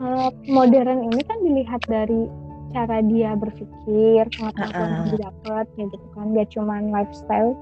uh, 0.00 0.28
modern 0.48 1.08
ini 1.08 1.22
kan 1.24 1.38
dilihat 1.40 1.82
dari 1.88 2.28
cara 2.72 3.04
dia 3.04 3.36
berpikir 3.36 4.24
pengetahuan 4.32 4.72
uh 4.72 4.80
-uh. 4.80 4.92
yang 4.96 5.08
didapat 5.12 5.64
kayak 5.76 5.88
gitu 5.92 6.06
kan. 6.16 6.26
Gak 6.36 6.48
cuman 6.52 6.82
lifestyle 6.92 7.52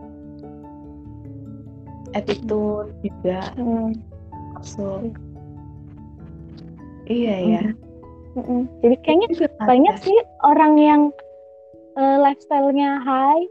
attitude 2.16 2.90
juga 3.04 3.40
hmm. 3.56 3.94
so 4.62 5.04
iya 7.10 7.36
ya 7.38 7.64
hmm. 8.38 8.70
Jadi 8.80 8.96
kayaknya 9.02 9.28
banyak 9.66 9.96
sih 10.06 10.18
orang 10.46 10.78
yang 10.78 11.02
uh, 11.98 12.16
lifestyle-nya 12.22 13.02
high, 13.02 13.44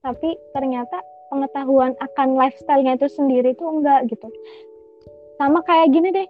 tapi 0.00 0.36
ternyata 0.56 1.00
pengetahuan 1.28 1.92
akan 2.00 2.38
lifestyle-nya 2.38 2.96
itu 2.96 3.08
sendiri 3.12 3.52
itu 3.52 3.64
enggak 3.64 4.08
gitu. 4.08 4.28
Sama 5.36 5.60
kayak 5.66 5.92
gini 5.92 6.14
deh, 6.14 6.28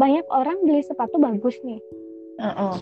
banyak 0.00 0.24
orang 0.32 0.56
beli 0.64 0.82
sepatu 0.82 1.20
bagus 1.20 1.54
nih, 1.62 1.78
uh-uh. 2.40 2.80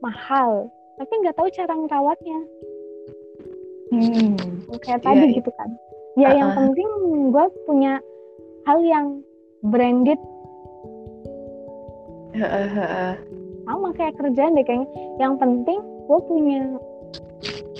mahal, 0.00 0.70
tapi 0.96 1.12
nggak 1.20 1.36
tahu 1.36 1.48
cara 1.52 1.74
ngerawatnya. 1.74 2.40
Hmm. 3.90 4.38
Kayak 4.80 5.02
yeah, 5.02 5.04
tadi 5.04 5.24
yeah. 5.26 5.36
gitu 5.42 5.50
kan. 5.58 5.70
Ya 6.20 6.28
uh-uh. 6.28 6.36
yang 6.36 6.50
penting 6.52 6.88
gue 7.32 7.46
punya 7.64 7.92
hal 8.68 8.78
yang 8.84 9.24
branded. 9.64 10.20
Uh-uh 12.36 13.16
sama 13.70 13.94
kayak 13.94 14.14
kerjaan 14.18 14.58
deh 14.58 14.64
kayaknya. 14.66 14.88
Yang 15.22 15.34
penting 15.38 15.78
gue 15.80 16.20
punya 16.26 16.60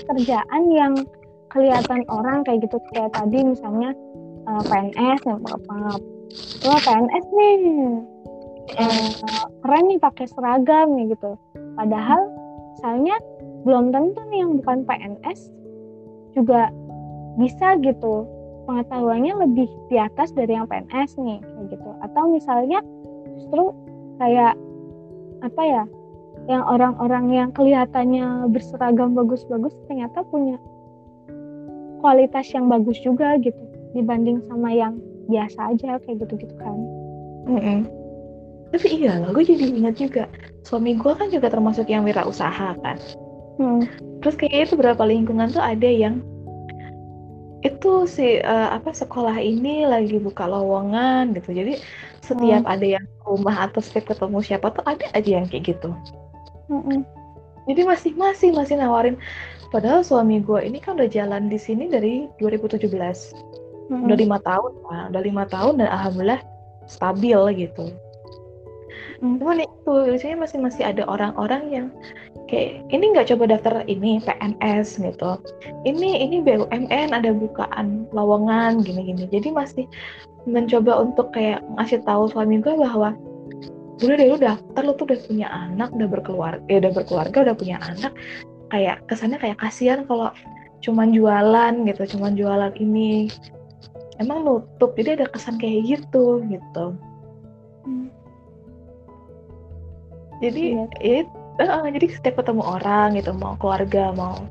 kerjaan 0.07 0.63
yang 0.71 0.95
kelihatan 1.51 2.01
orang 2.07 2.47
kayak 2.47 2.63
gitu. 2.63 2.79
Kayak 2.95 3.11
tadi 3.19 3.43
misalnya 3.43 3.91
uh, 4.47 4.63
eh, 4.63 4.63
PNS 4.71 5.21
yang 5.27 5.41
apa 5.43 5.75
wah 6.65 6.81
PNS 6.81 7.27
nih. 7.35 7.59
Uh, 8.71 9.11
keren 9.67 9.85
nih 9.91 9.99
pakai 9.99 10.27
seragam 10.31 10.95
nih 10.95 11.11
gitu. 11.11 11.35
Padahal 11.75 12.31
misalnya 12.79 13.19
belum 13.67 13.91
tentu 13.91 14.23
nih 14.31 14.47
yang 14.47 14.53
bukan 14.63 14.87
PNS 14.87 15.41
juga 16.39 16.71
bisa 17.39 17.79
gitu 17.83 18.27
pengetahuannya 18.67 19.35
lebih 19.47 19.69
di 19.91 19.97
atas 19.99 20.31
dari 20.35 20.55
yang 20.55 20.67
PNS 20.71 21.19
nih 21.19 21.39
kayak 21.43 21.67
gitu 21.75 21.91
atau 22.07 22.23
misalnya 22.31 22.79
justru 23.39 23.75
kayak 24.23 24.55
apa 25.41 25.63
ya 25.65 25.85
yang 26.49 26.63
orang-orang 26.65 27.31
yang 27.31 27.49
kelihatannya 27.53 28.49
berseragam 28.51 29.15
bagus-bagus 29.15 29.75
ternyata 29.91 30.23
punya 30.29 30.57
kualitas 32.01 32.49
yang 32.55 32.71
bagus 32.71 32.97
juga 33.03 33.37
gitu 33.43 33.61
dibanding 33.93 34.41
sama 34.49 34.73
yang 34.73 34.97
biasa 35.29 35.75
aja 35.77 35.99
kayak 36.07 36.27
gitu 36.27 36.47
gitu 36.47 36.55
kan 36.59 36.77
mm 37.51 37.61
-mm. 37.61 37.79
tapi 38.71 38.87
iya 39.03 39.21
loh 39.21 39.35
gue 39.35 39.45
jadi 39.45 39.67
ingat 39.69 39.95
juga 39.99 40.25
suami 40.65 40.95
gue 40.97 41.13
kan 41.13 41.29
juga 41.29 41.51
termasuk 41.51 41.91
yang 41.91 42.07
wirausaha 42.07 42.77
kan 42.81 42.97
hmm. 43.59 43.83
terus 44.23 44.37
kayaknya 44.37 44.63
itu 44.71 44.75
berapa 44.79 45.03
lingkungan 45.05 45.51
tuh 45.51 45.63
ada 45.63 45.89
yang 45.89 46.23
itu 47.61 48.09
si 48.09 48.41
uh, 48.41 48.73
apa 48.73 48.97
sekolah 48.97 49.37
ini 49.37 49.85
lagi 49.85 50.17
buka 50.17 50.49
lowongan 50.49 51.37
gitu 51.37 51.53
jadi 51.53 51.77
setiap 52.25 52.65
hmm. 52.65 52.73
ada 52.73 52.87
yang 53.01 53.05
rumah 53.29 53.69
atau 53.69 53.85
setiap 53.85 54.17
ketemu 54.17 54.41
siapa 54.41 54.73
tuh 54.73 54.85
ada 54.89 55.05
aja 55.13 55.31
yang 55.41 55.47
kayak 55.49 55.77
gitu 55.77 55.93
hmm. 56.73 57.05
jadi 57.69 57.85
masih 57.85 58.17
masih 58.17 58.81
nawarin 58.81 59.21
padahal 59.69 60.01
suami 60.01 60.41
gue 60.41 60.61
ini 60.65 60.81
kan 60.81 60.97
udah 60.97 61.11
jalan 61.11 61.53
di 61.53 61.61
sini 61.61 61.93
dari 61.93 62.33
2017 62.41 62.89
hmm. 62.89 64.09
udah 64.09 64.17
lima 64.17 64.39
tahun 64.41 64.73
lah 64.89 65.03
udah 65.13 65.23
lima 65.23 65.45
tahun 65.53 65.85
dan 65.85 65.89
alhamdulillah 65.93 66.41
stabil 66.89 67.41
gitu 67.61 67.93
hmm. 69.21 69.37
cuman 69.37 69.69
itu 69.69 69.93
biasanya 70.09 70.37
masih 70.49 70.59
masih 70.65 70.83
ada 70.89 71.05
orang-orang 71.05 71.63
yang 71.69 71.87
kayak 72.51 72.83
ini 72.91 73.15
nggak 73.15 73.31
coba 73.31 73.55
daftar 73.55 73.75
ini 73.87 74.19
PNS 74.27 74.99
gitu. 74.99 75.39
Ini 75.87 76.27
ini 76.27 76.43
BUMN 76.43 77.15
ada 77.15 77.31
bukaan 77.31 78.11
lowongan 78.11 78.83
gini-gini. 78.83 79.31
Jadi 79.31 79.55
masih 79.55 79.87
mencoba 80.51 80.99
untuk 80.99 81.31
kayak 81.31 81.63
ngasih 81.79 82.03
tahu 82.03 82.27
suami 82.27 82.59
gue 82.59 82.75
bahwa 82.75 83.15
udah 84.03 84.15
deh 84.17 84.29
lu 84.33 84.37
daftar 84.41 84.83
lu 84.83 84.97
tuh 84.97 85.07
udah 85.13 85.21
punya 85.29 85.47
anak 85.53 85.93
udah 85.93 86.09
berkeluarga 86.09 86.65
ya 86.67 86.77
udah 86.83 86.93
berkeluarga 86.93 87.39
udah 87.47 87.57
punya 87.57 87.77
anak. 87.87 88.13
Kayak 88.75 89.07
kesannya 89.07 89.39
kayak 89.39 89.59
kasihan 89.63 90.03
kalau 90.11 90.35
cuman 90.83 91.15
jualan 91.15 91.75
gitu 91.87 92.19
cuman 92.19 92.35
jualan 92.35 92.75
ini. 92.83 93.31
Emang 94.19 94.45
nutup 94.45 94.93
jadi 94.99 95.17
ada 95.17 95.31
kesan 95.31 95.57
kayak 95.57 95.87
gitu 95.87 96.45
gitu. 96.51 96.87
Hmm. 97.81 98.13
jadi 100.45 100.85
iya. 101.01 101.25
itu 101.25 101.40
uh, 101.69 101.87
jadi 101.89 102.07
setiap 102.17 102.41
ketemu 102.41 102.63
orang 102.65 103.19
gitu 103.19 103.37
mau 103.37 103.57
keluarga 103.61 104.15
mau 104.17 104.49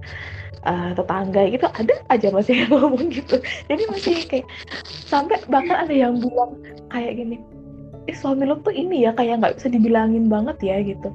uh, 0.66 0.92
tetangga 0.94 1.48
gitu 1.50 1.66
ada 1.66 1.96
aja 2.12 2.28
masih 2.34 2.66
yang 2.66 2.72
ngomong 2.76 3.10
gitu. 3.10 3.38
Jadi 3.70 3.84
masih 3.90 4.16
kayak 4.28 4.48
sampai 4.84 5.40
bahkan 5.48 5.88
ada 5.88 5.94
yang 5.94 6.20
bilang 6.20 6.60
kayak 6.92 7.18
gini 7.18 7.38
eh 8.10 8.18
suami 8.18 8.50
lo 8.50 8.58
tuh 8.66 8.74
ini 8.74 9.06
ya 9.06 9.14
kayak 9.14 9.38
nggak 9.38 9.62
bisa 9.62 9.70
dibilangin 9.70 10.26
banget 10.26 10.58
ya 10.66 10.82
gitu. 10.82 11.14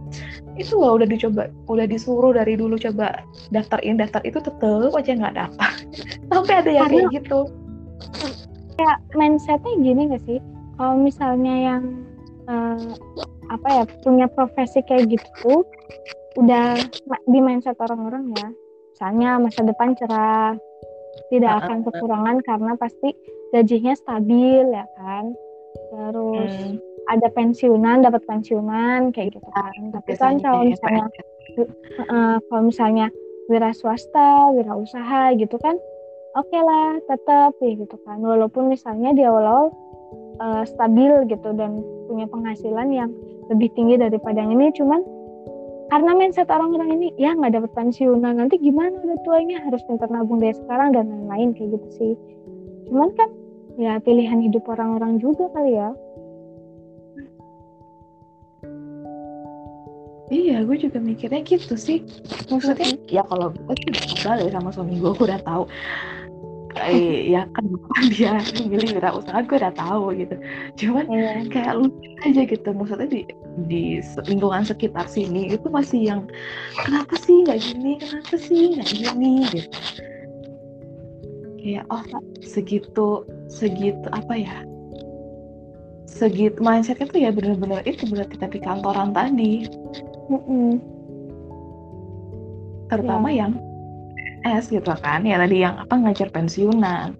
Itu 0.54 0.78
loh 0.78 1.02
udah 1.02 1.08
dicoba 1.10 1.50
udah 1.66 1.86
disuruh 1.90 2.30
dari 2.30 2.54
dulu 2.54 2.78
coba 2.78 3.26
daftar 3.50 3.82
ini 3.82 3.98
daftar 3.98 4.22
itu 4.22 4.38
tetep 4.38 4.94
aja 4.94 5.10
nggak 5.18 5.34
dapat 5.34 5.74
sampai 6.30 6.54
ada 6.62 6.70
yang 6.70 6.86
kayak 6.86 7.10
gitu. 7.18 7.50
kayak 8.74 8.98
mindsetnya 9.14 9.74
gini 9.82 10.10
gak 10.10 10.22
sih? 10.26 10.38
Kalau 10.74 10.98
misalnya 10.98 11.54
yang 11.54 11.82
uh, 12.50 12.90
apa 13.50 13.68
ya 13.70 13.84
punya 14.02 14.26
profesi 14.30 14.82
kayak 14.86 15.14
gitu 15.14 15.62
udah 16.38 16.78
di 17.28 17.38
mindset 17.38 17.78
orang-orang 17.78 18.34
ya. 18.34 18.48
Misalnya 18.94 19.30
masa 19.42 19.60
depan 19.66 19.94
cerah. 19.98 20.54
Tidak 21.30 21.46
akan 21.46 21.86
kekurangan 21.86 22.42
karena 22.42 22.74
pasti 22.74 23.14
gajinya 23.54 23.94
stabil 23.94 24.66
ya 24.66 24.86
kan? 24.98 25.30
Terus 25.94 26.52
hmm. 26.74 26.74
ada 27.06 27.30
pensiunan 27.30 28.02
dapat 28.02 28.22
pensiunan 28.26 29.14
kayak 29.14 29.34
gitu 29.34 29.48
kan. 29.54 29.94
Tapi 29.94 30.10
kan 30.18 30.42
kalau 30.42 30.66
misalnya 30.66 31.06
uh, 32.10 32.36
kalau 32.50 32.62
misalnya 32.66 33.06
wira 33.46 33.70
swasta 33.76 34.50
wira 34.56 34.72
usaha 34.74 35.36
gitu 35.36 35.60
kan 35.60 35.76
oke 36.32 36.48
okay 36.48 36.60
lah 36.64 36.98
tetap 37.06 37.54
ya 37.62 37.72
gitu 37.78 37.96
kan. 38.02 38.18
Walaupun 38.18 38.74
misalnya 38.74 39.14
di 39.14 39.22
awal-awal 39.22 39.70
uh, 40.42 40.62
stabil 40.66 41.30
gitu 41.30 41.54
dan 41.54 41.78
punya 42.10 42.26
penghasilan 42.26 42.90
yang 42.90 43.10
lebih 43.52 43.70
tinggi 43.76 44.00
daripada 44.00 44.40
yang 44.40 44.56
ini 44.56 44.72
cuman 44.74 45.04
karena 45.92 46.10
mindset 46.16 46.48
orang-orang 46.48 46.96
ini 46.96 47.08
ya 47.20 47.36
nggak 47.36 47.60
dapat 47.60 47.70
pensiunan 47.76 48.40
nanti 48.40 48.56
gimana 48.56 48.96
udah 49.04 49.18
tuanya? 49.26 49.60
Harus 49.64 49.84
pintar 49.84 50.08
nabung 50.08 50.40
dari 50.40 50.56
sekarang 50.56 50.96
dan 50.96 51.10
lain-lain 51.10 51.52
kayak 51.52 51.76
gitu 51.76 51.88
sih. 51.96 52.12
Cuman 52.88 53.12
kan 53.16 53.28
ya 53.76 53.98
pilihan 54.00 54.40
hidup 54.40 54.64
orang-orang 54.70 55.20
juga 55.20 55.50
kali 55.52 55.76
ya. 55.76 55.90
Iya, 60.32 60.64
gue 60.64 60.76
juga 60.80 60.98
mikirnya 61.04 61.44
gitu 61.44 61.76
sih. 61.76 62.00
Maksudnya, 62.48 62.96
ya 63.12 63.22
kalau 63.28 63.52
gue 63.52 63.76
ya 64.24 64.48
sama 64.48 64.72
suami 64.72 64.96
gue, 64.96 65.12
gue 65.12 65.26
udah 65.28 65.42
tahu 65.44 65.68
eh, 66.88 67.32
ya 67.32 67.42
kan 67.52 67.64
dia 68.12 68.40
milih 68.64 69.00
usaha 69.00 69.40
gue 69.44 69.56
udah 69.56 69.74
tahu 69.74 70.14
gitu. 70.16 70.36
Cuman 70.80 71.04
yeah. 71.10 71.44
kayak 71.48 71.80
lu 71.80 71.88
aja 72.24 72.42
gitu. 72.44 72.68
Maksudnya 72.72 73.08
di 73.08 73.22
di 73.68 73.82
lingkungan 74.28 74.64
sekitar 74.66 75.06
sini 75.08 75.54
itu 75.54 75.66
masih 75.70 76.00
yang 76.14 76.20
kenapa 76.84 77.14
sih 77.20 77.44
nggak 77.44 77.60
gini? 77.60 77.92
Kenapa 78.00 78.36
sih 78.36 78.60
nggak 78.76 78.90
gini? 78.92 79.34
gitu. 79.52 79.78
Kayak 81.64 81.84
oh 81.88 82.04
segitu 82.44 83.24
segitu 83.48 84.06
apa 84.12 84.34
ya 84.36 84.56
segitu 86.04 86.60
mindsetnya 86.62 87.08
tuh 87.10 87.20
ya 87.24 87.30
bener-bener 87.32 87.80
itu 87.88 88.06
berarti 88.06 88.36
tapi 88.38 88.60
kantoran 88.60 89.10
tadi. 89.16 89.66
Mm 90.24 90.40
-mm. 90.40 90.72
terutama 92.88 93.28
yeah. 93.28 93.44
yang 93.44 93.52
PNS 94.44 94.68
gitu 94.68 94.92
kan 95.00 95.24
ya 95.24 95.40
tadi 95.40 95.64
yang 95.64 95.80
apa 95.80 95.96
ngajar 95.96 96.28
pensiunan 96.28 97.16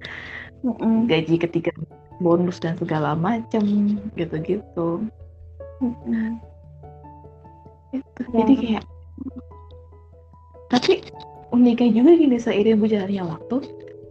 mm-hmm. 0.61 1.09
gaji 1.09 1.41
ketiga 1.41 1.73
bonus 2.21 2.61
dan 2.61 2.77
segala 2.77 3.17
macem 3.17 3.97
gitu-gitu 4.13 5.01
mm-hmm. 5.81 6.37
itu 7.97 8.21
ya. 8.29 8.37
jadi 8.45 8.55
kayak 8.61 8.85
tapi 10.69 10.93
uniknya 11.57 12.05
juga 12.05 12.13
gini 12.13 12.37
seiring 12.37 12.79
berjalannya 12.85 13.25
waktu 13.25 13.57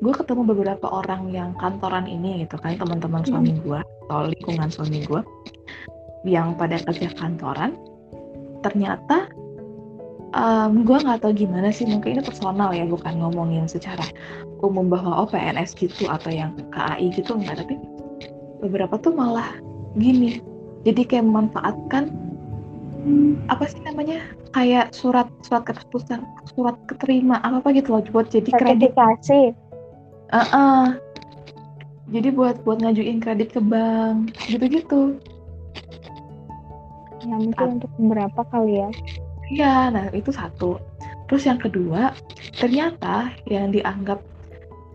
gue 0.03 0.13
ketemu 0.17 0.41
beberapa 0.49 0.89
orang 0.89 1.29
yang 1.29 1.53
kantoran 1.61 2.09
ini 2.09 2.43
gitu 2.43 2.57
kan 2.57 2.81
teman-teman 2.81 3.21
suami 3.23 3.53
gue 3.61 3.79
atau 4.09 4.25
lingkungan 4.25 4.73
suami 4.73 5.05
gue 5.05 5.21
yang 6.25 6.57
pada 6.57 6.81
kerja 6.81 7.13
kantoran 7.13 7.77
ternyata 8.65 9.29
um, 10.33 10.83
gue 10.83 10.97
nggak 10.97 11.21
tahu 11.23 11.33
gimana 11.33 11.69
sih 11.69 11.85
mungkin 11.87 12.19
ini 12.19 12.23
personal 12.25 12.73
ya 12.73 12.85
bukan 12.85 13.21
ngomongin 13.21 13.69
secara 13.69 14.03
umum 14.65 14.89
bahwa 14.89 15.23
oh 15.23 15.27
PNS 15.29 15.77
gitu 15.77 16.09
atau 16.09 16.33
yang 16.33 16.57
KAI 16.73 17.13
gitu 17.13 17.37
enggak. 17.37 17.63
Tapi 17.63 17.75
beberapa 18.65 18.97
tuh 18.99 19.13
malah 19.13 19.57
gini 19.97 20.41
jadi 20.83 21.05
kayak 21.05 21.25
memanfaatkan 21.29 22.11
apa 23.51 23.67
sih 23.67 23.83
namanya 23.83 24.23
kayak 24.55 24.95
surat 24.95 25.27
surat 25.43 25.67
keputusan 25.67 26.23
surat 26.55 26.75
keterima 26.87 27.43
apa 27.43 27.59
apa 27.59 27.69
gitu 27.75 27.99
loh 27.99 28.01
buat 28.15 28.31
jadi 28.31 28.47
kredit. 28.55 28.95
Uh 28.95 30.39
-uh. 30.39 30.83
jadi 32.09 32.31
buat 32.31 32.63
buat 32.63 32.79
ngajuin 32.79 33.19
kredit 33.19 33.51
ke 33.51 33.61
bank 33.61 34.31
gitu 34.47 34.65
gitu 34.71 35.01
ya 37.27 37.37
mungkin 37.39 37.79
untuk 37.79 37.91
beberapa 37.99 38.41
kali 38.51 38.83
ya 38.83 38.89
Iya, 39.51 39.91
nah 39.91 40.07
itu 40.15 40.31
satu. 40.31 40.79
Terus 41.27 41.43
yang 41.43 41.59
kedua, 41.59 42.15
ternyata 42.55 43.33
yang 43.49 43.73
dianggap 43.73 44.21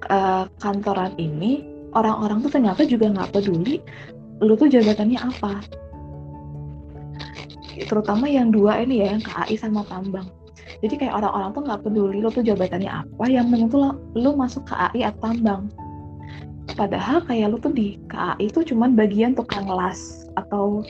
uh, 0.09 0.49
kantoran 0.63 1.13
ini 1.19 1.67
orang-orang 1.93 2.45
tuh 2.45 2.53
ternyata 2.53 2.85
juga 2.85 3.11
nggak 3.11 3.33
peduli 3.35 3.83
lu 4.39 4.55
tuh 4.55 4.71
jabatannya 4.71 5.19
apa. 5.19 5.61
Terutama 7.79 8.27
yang 8.31 8.55
dua 8.55 8.83
ini 8.83 9.03
ya, 9.03 9.19
yang 9.19 9.23
KAI 9.23 9.55
sama 9.59 9.83
tambang. 9.87 10.31
Jadi 10.79 10.95
kayak 10.95 11.19
orang-orang 11.19 11.51
tuh 11.55 11.63
nggak 11.67 11.81
peduli 11.83 12.17
lu 12.23 12.31
tuh 12.31 12.45
jabatannya 12.47 12.91
apa, 12.91 13.25
yang 13.27 13.51
penting 13.51 13.71
tuh 13.71 13.99
lu 14.15 14.31
masuk 14.39 14.63
KAI 14.71 15.11
atau 15.11 15.21
tambang. 15.27 15.63
Padahal 16.79 17.27
kayak 17.27 17.51
lu 17.51 17.59
tuh 17.59 17.75
di 17.75 17.99
KAI 18.07 18.47
itu 18.47 18.63
cuman 18.63 18.95
bagian 18.95 19.35
tukang 19.35 19.67
las 19.67 20.29
atau 20.39 20.87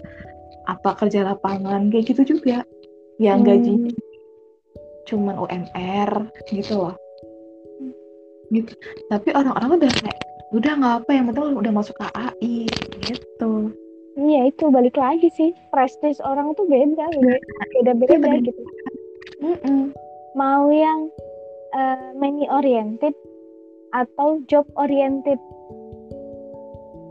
apa 0.69 0.93
kerja 1.01 1.25
lapangan 1.25 1.89
kayak 1.89 2.13
gitu 2.13 2.37
juga 2.37 2.61
yang 3.19 3.43
hmm. 3.43 3.49
gajinya 3.51 3.93
cuman 5.09 5.41
UMR 5.41 6.11
gitu 6.53 6.73
loh. 6.77 6.95
Gitu. 8.53 8.73
Tapi 9.09 9.29
orang-orang 9.33 9.81
udah 9.81 9.93
kayak 9.93 10.19
udah 10.49 10.73
nggak 10.81 10.95
apa 11.05 11.11
yang 11.13 11.25
penting 11.33 11.57
udah 11.57 11.73
masuk 11.73 11.97
KAI 11.97 12.69
gitu. 13.09 13.73
Iya 14.19 14.53
itu 14.53 14.65
balik 14.69 14.97
lagi 15.01 15.29
sih. 15.33 15.51
Prestis 15.73 16.21
orang 16.21 16.53
tuh 16.57 16.69
beda 16.69 17.09
beda 17.09 17.39
beda 17.73 17.93
beda 17.97 18.29
ya, 18.29 18.41
gitu. 18.45 18.63
mm 19.41 19.57
-mm. 19.65 19.83
mau 20.37 20.69
yang 20.69 21.09
uh, 21.73 22.13
money 22.17 22.45
oriented 22.53 23.17
atau 23.97 24.45
job 24.49 24.69
oriented? 24.77 25.41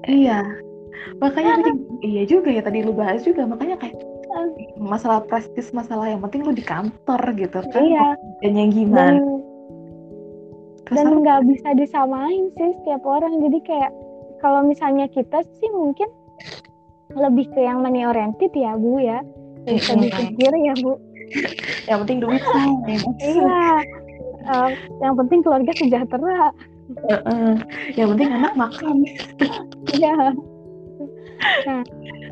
Iya. 0.05 0.45
Makanya 1.17 1.65
nah. 1.65 1.77
iya 2.05 2.23
juga 2.29 2.53
ya 2.53 2.61
tadi 2.61 2.85
lu 2.85 2.93
bahas 2.93 3.25
juga. 3.25 3.47
Makanya 3.47 3.79
kayak 3.81 3.97
masalah 4.77 5.21
prestis 5.25 5.73
masalah 5.73 6.09
yang 6.09 6.21
penting 6.23 6.45
lu 6.45 6.53
di 6.53 6.65
kantor 6.65 7.21
gitu 7.37 7.59
kan. 7.71 7.83
Iya. 7.83 8.07
Dan 8.41 8.53
yang 8.55 8.71
gimana 8.73 9.19
dan 10.91 11.19
nggak 11.19 11.41
bisa 11.47 11.69
disamain 11.75 12.47
sih 12.55 12.71
setiap 12.83 13.03
orang. 13.03 13.43
Jadi 13.43 13.59
kayak 13.67 13.91
kalau 14.39 14.63
misalnya 14.63 15.09
kita 15.11 15.43
sih 15.59 15.69
mungkin 15.75 16.07
lebih 17.11 17.49
ke 17.51 17.59
yang 17.63 17.83
money 17.83 18.07
oriented 18.07 18.51
ya 18.55 18.77
bu 18.79 19.01
ya. 19.01 19.19
Bisa 19.67 19.99
dipikir 19.99 20.51
ya 20.53 20.73
bu. 20.79 20.95
Yang 21.91 21.97
penting 22.07 22.19
duit. 22.23 22.43
Iya. 23.19 23.83
Uh, 24.47 24.71
yang 25.03 25.15
penting 25.19 25.43
keluarga 25.43 25.71
sejahtera. 25.75 26.55
Uh, 27.03 27.15
uh. 27.27 27.51
yang 27.99 28.15
penting 28.15 28.31
anak 28.31 28.53
makan. 28.55 29.03
Iya 29.91 30.31
nah 31.67 31.81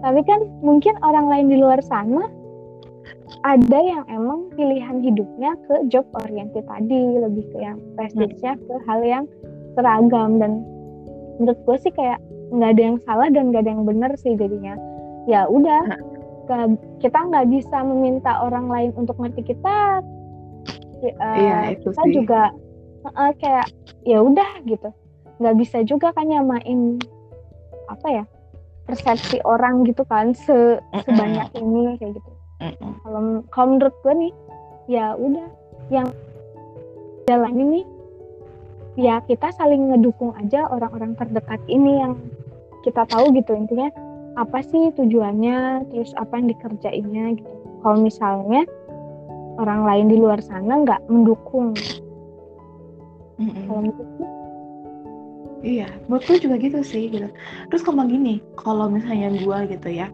tapi 0.02 0.22
kan 0.26 0.40
mungkin 0.62 0.94
orang 1.02 1.30
lain 1.30 1.48
di 1.50 1.58
luar 1.62 1.80
sana 1.86 2.30
ada 3.46 3.80
yang 3.82 4.04
emang 4.10 4.50
pilihan 4.58 5.02
hidupnya 5.02 5.54
ke 5.70 5.86
job 5.94 6.06
oriented 6.18 6.66
tadi 6.66 7.22
lebih 7.22 7.46
ke 7.54 7.58
yang 7.62 7.78
prestisnya 7.94 8.58
ke 8.58 8.74
hal 8.90 9.00
yang 9.06 9.26
seragam. 9.78 10.42
Dan 10.42 10.66
menurut 11.38 11.60
gue 11.66 11.78
sih 11.86 11.94
kayak 11.94 12.18
nggak 12.54 12.72
ada 12.78 12.82
yang 12.82 12.98
salah 13.06 13.28
dan 13.30 13.54
nggak 13.54 13.64
ada 13.66 13.72
yang 13.78 13.86
benar 13.86 14.12
sih 14.18 14.34
jadinya. 14.34 14.74
Ya 15.30 15.46
udah 15.50 16.02
kita 17.02 17.18
nggak 17.18 17.50
bisa 17.50 17.78
meminta 17.86 18.42
orang 18.42 18.70
lain 18.70 18.92
untuk 18.98 19.18
ngerti 19.18 19.54
kita. 19.54 20.02
Uh, 21.06 21.38
iya, 21.38 21.78
itu 21.78 21.94
kita 21.94 22.02
sih. 22.02 22.14
juga 22.18 22.42
uh, 23.14 23.34
kayak 23.38 23.70
ya 24.06 24.22
udah 24.22 24.50
gitu. 24.66 24.90
Nggak 25.38 25.56
bisa 25.62 25.78
juga 25.86 26.10
kan 26.18 26.30
nyamain 26.30 26.98
apa 27.86 28.08
ya 28.10 28.26
persepsi 28.86 29.42
orang 29.44 29.86
gitu 29.90 30.06
kan 30.06 30.32
se 30.38 30.78
sebanyak 31.06 31.50
ini 31.58 31.98
kayak 31.98 32.22
gitu. 32.22 32.32
Kalau 33.02 33.42
kalau 33.50 33.68
menurut 33.76 33.96
gue 34.06 34.14
nih 34.14 34.34
ya 34.86 35.18
udah 35.18 35.48
yang 35.90 36.08
jalan 37.26 37.54
ini 37.58 37.82
ya 38.96 39.20
kita 39.26 39.52
saling 39.58 39.92
ngedukung 39.92 40.32
aja 40.38 40.70
orang-orang 40.70 41.18
terdekat 41.18 41.60
ini 41.68 42.00
yang 42.00 42.14
kita 42.86 43.04
tahu 43.10 43.34
gitu 43.34 43.58
intinya 43.58 43.90
apa 44.38 44.62
sih 44.62 44.94
tujuannya 44.94 45.90
terus 45.90 46.14
apa 46.22 46.38
yang 46.38 46.48
dikerjainnya 46.54 47.26
gitu. 47.42 47.52
Kalau 47.82 47.98
misalnya 48.02 48.64
orang 49.58 49.82
lain 49.88 50.06
di 50.14 50.18
luar 50.22 50.40
sana 50.44 50.86
nggak 50.86 51.02
mendukung. 51.10 51.74
Mm-hmm. 53.36 53.68
kalau 53.68 53.82
menurutku 53.84 54.35
iya 55.62 55.88
menurutku 56.10 56.42
juga 56.42 56.56
gitu 56.60 56.80
sih 56.84 57.08
gitu. 57.08 57.30
Terus 57.72 57.82
kalau 57.86 58.04
gini 58.10 58.42
kalau 58.60 58.92
misalnya 58.92 59.32
gue 59.36 59.58
gitu 59.72 59.90
ya 59.92 60.12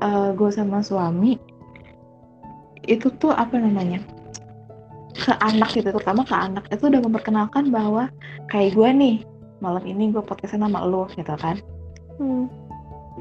uh, 0.00 0.06
eh, 0.06 0.30
gue 0.36 0.50
sama 0.52 0.84
suami 0.84 1.36
itu 2.88 3.12
tuh 3.20 3.30
apa 3.30 3.60
namanya 3.60 4.00
ke 5.12 5.36
anak 5.44 5.76
gitu 5.76 5.92
terutama 5.92 6.24
ke 6.24 6.32
anak 6.32 6.64
itu 6.72 6.88
udah 6.88 7.02
memperkenalkan 7.04 7.68
bahwa 7.68 8.08
kayak 8.48 8.72
gue 8.72 8.88
nih 8.88 9.16
malam 9.60 9.84
ini 9.84 10.08
gue 10.08 10.24
podcastnya 10.24 10.66
sama 10.66 10.80
lo 10.84 11.06
gitu 11.14 11.34
kan. 11.36 11.60
Hmm. 12.20 12.52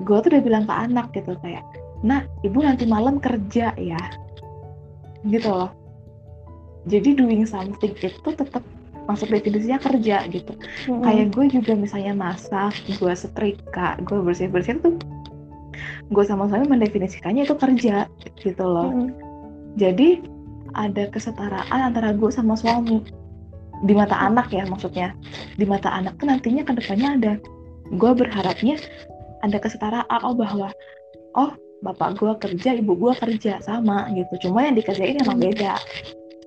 gue 0.03 0.15
tuh 0.23 0.31
udah 0.31 0.43
bilang 0.43 0.63
ke 0.67 0.75
anak 0.75 1.11
gitu 1.11 1.35
kayak 1.43 1.63
nah 2.03 2.23
ibu 2.47 2.63
nanti 2.63 2.87
malam 2.87 3.19
kerja 3.19 3.75
ya. 3.75 4.01
Gitu 5.27 5.51
loh. 5.51 5.75
Jadi 6.87 7.19
doing 7.19 7.43
something 7.43 7.91
itu 7.99 8.15
tetap 8.23 8.63
masuk 9.09 9.33
definisinya 9.33 9.81
kerja 9.81 10.29
gitu. 10.29 10.53
Hmm 10.85 11.01
kayak 11.01 11.33
gue 11.33 11.45
juga 11.49 11.73
misalnya 11.73 12.13
masak 12.13 12.77
gue 12.85 13.13
setrika 13.17 13.97
gue 14.05 14.21
bersih 14.21 14.45
bersih 14.53 14.77
tuh 14.77 14.93
gue 16.13 16.23
sama 16.25 16.45
suami 16.45 16.69
mendefinisikannya 16.69 17.49
itu 17.49 17.57
kerja 17.57 18.05
gitu 18.37 18.63
loh. 18.63 18.93
Hmm 18.93 19.29
jadi 19.77 20.19
ada 20.73 21.09
kesetaraan 21.09 21.93
antara 21.93 22.11
gue 22.15 22.31
sama 22.33 22.57
suami. 22.57 23.05
Di 23.85 23.93
mata 23.95 24.17
anak 24.17 24.51
ya 24.51 24.67
maksudnya. 24.67 25.15
Di 25.55 25.63
mata 25.63 25.87
anak 25.87 26.17
tuh 26.19 26.27
nantinya 26.27 26.65
ke 26.65 26.73
depannya 26.75 27.09
ada. 27.15 27.33
Gue 27.95 28.11
berharapnya 28.11 28.75
ada 29.45 29.57
kesetaraan 29.57 30.19
oh 30.25 30.35
bahwa 30.35 30.67
oh 31.39 31.55
bapak 31.79 32.19
gue 32.19 32.33
kerja 32.43 32.75
ibu 32.75 32.91
gue 32.97 33.13
kerja 33.15 33.63
sama 33.63 34.09
gitu. 34.13 34.49
Cuma 34.49 34.67
yang 34.67 34.75
dikerjain 34.75 35.21
emang 35.21 35.39
beda. 35.39 35.79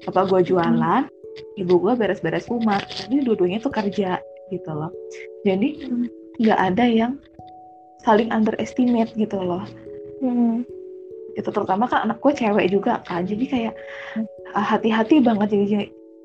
Bapak 0.05 0.29
gue 0.29 0.53
jualan 0.53 1.09
ibu 1.57 1.75
gue 1.81 1.93
beres-beres 1.97 2.49
rumah 2.49 2.81
tapi 2.85 3.25
dua-duanya 3.25 3.61
tuh 3.63 3.73
kerja 3.73 4.21
gitu 4.53 4.71
loh. 4.71 4.93
Jadi 5.49 5.89
nggak 6.41 6.61
ada 6.61 6.85
yang 6.85 7.13
saling 8.03 8.29
underestimate 8.35 9.13
gitu 9.17 9.39
loh. 9.39 9.65
Hmm. 10.21 10.67
Itu 11.33 11.49
terutama 11.49 11.89
kan 11.89 12.11
anak 12.11 12.21
gue 12.21 12.33
cewek 12.37 12.69
juga 12.69 13.01
kan. 13.09 13.25
Jadi 13.25 13.45
kayak 13.49 13.75
uh, 14.53 14.65
hati-hati 14.65 15.25
banget. 15.25 15.57
Jadi 15.57 15.65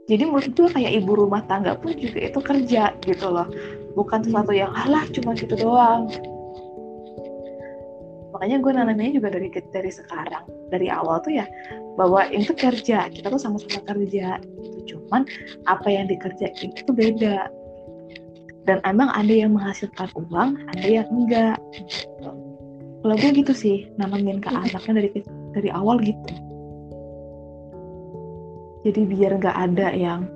jadi 0.07 0.23
menurut 0.23 0.51
gue 0.55 0.69
kayak 0.71 1.03
ibu 1.03 1.11
rumah 1.19 1.43
tangga 1.47 1.75
pun 1.75 1.95
juga 1.95 2.19
itu 2.31 2.39
kerja 2.39 2.95
gitu 3.03 3.27
loh. 3.27 3.47
Bukan 3.95 4.27
sesuatu 4.27 4.51
yang 4.51 4.71
alah 4.75 5.03
cuma 5.15 5.35
gitu 5.35 5.55
doang. 5.55 6.11
Makanya 8.35 8.61
gue 8.61 8.71
nanamnya 8.75 9.11
juga 9.17 9.33
dari 9.33 9.49
dari 9.49 9.89
sekarang 9.89 10.45
dari 10.69 10.91
awal 10.91 11.23
tuh 11.23 11.33
ya 11.33 11.47
bahwa 11.95 12.27
itu 12.29 12.53
kerja. 12.53 13.09
Kita 13.09 13.31
tuh 13.31 13.41
sama-sama 13.41 13.81
kerja 13.83 14.37
gitu 14.61 14.96
cuman 15.07 15.23
apa 15.65 15.87
yang 15.87 16.05
dikerjain 16.11 16.75
itu 16.75 16.91
beda. 16.91 17.47
Dan 18.67 18.83
emang 18.83 19.07
ada 19.15 19.31
yang 19.31 19.55
menghasilkan 19.55 20.11
uang 20.27 20.59
ada 20.75 20.87
yang 20.87 21.07
enggak. 21.07 21.55
Gitu 21.71 22.07
kalau 23.07 23.15
gue 23.23 23.31
gitu 23.39 23.53
sih 23.55 23.77
nanamin 23.95 24.43
ke 24.43 24.51
anaknya 24.51 24.99
dari 24.99 25.09
dari 25.55 25.69
awal 25.71 26.01
gitu. 26.03 26.33
Jadi 28.83 29.01
biar 29.07 29.39
nggak 29.39 29.55
ada 29.55 29.87
yang 29.95 30.27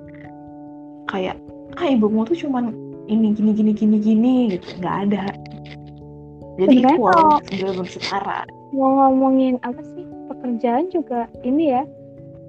kayak 1.12 1.36
ah 1.76 1.86
ibumu 1.88 2.24
tuh 2.24 2.36
cuman 2.36 2.72
ini 3.12 3.36
gini 3.36 3.52
gini 3.52 3.72
gini 3.76 3.96
gini 4.00 4.34
gitu. 4.56 4.80
Nggak 4.80 4.96
ada. 5.04 5.24
Jadi 6.56 6.76
equal 6.80 7.44
sebelum 7.48 7.84
setara 7.84 8.48
mau 8.72 8.88
ngomongin 8.88 9.60
apa 9.68 9.84
sih 9.92 10.04
pekerjaan 10.32 10.88
juga 10.88 11.28
ini 11.44 11.76
ya 11.76 11.84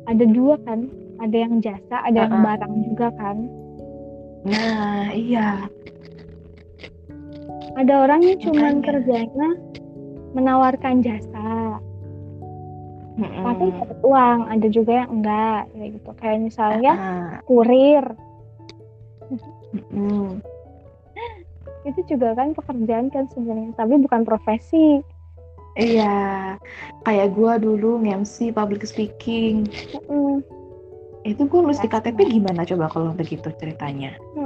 ada 0.07 0.23
dua 0.23 0.55
kan 0.63 0.87
ada 1.23 1.37
yang 1.39 1.63
jasa 1.63 1.95
ada 2.03 2.11
uh 2.11 2.23
-uh. 2.27 2.27
yang 2.27 2.35
barang 2.43 2.73
juga 2.91 3.07
kan 3.15 3.37
nah 4.43 5.07
iya 5.15 5.71
ada 7.79 7.93
orang 8.05 8.21
yang 8.21 8.39
cuman 8.43 8.83
kerjanya 8.83 9.49
menawarkan 10.35 11.01
jasa 11.01 11.79
mm-hmm. 13.17 13.43
tapi 13.45 13.65
dapat 13.71 13.99
uang 14.03 14.39
ada 14.49 14.67
juga 14.69 14.91
yang 15.05 15.09
enggak 15.21 15.61
kayak 15.71 15.89
gitu 15.97 16.11
kayak 16.19 16.39
misalnya 16.43 16.93
uh-huh. 16.93 17.29
kurir 17.47 18.05
mm-hmm. 19.73 20.27
itu 21.87 22.01
juga 22.09 22.35
kan 22.35 22.51
pekerjaan 22.51 23.07
kan 23.13 23.25
sebenarnya 23.31 23.71
tapi 23.77 23.95
bukan 24.01 24.21
profesi 24.25 25.01
iya 25.79 26.57
kayak 27.07 27.33
gue 27.33 27.53
dulu 27.63 28.01
ngemsi 28.03 28.53
public 28.53 28.85
speaking 28.85 29.65
mm-hmm. 30.09 30.41
Itu 31.23 31.47
gue 31.47 31.59
nulis 31.63 31.79
di 31.79 31.87
KTP 31.87 32.27
gimana 32.39 32.67
coba 32.67 32.91
kalau 32.91 33.11
begitu 33.15 33.47
ceritanya? 33.55 34.11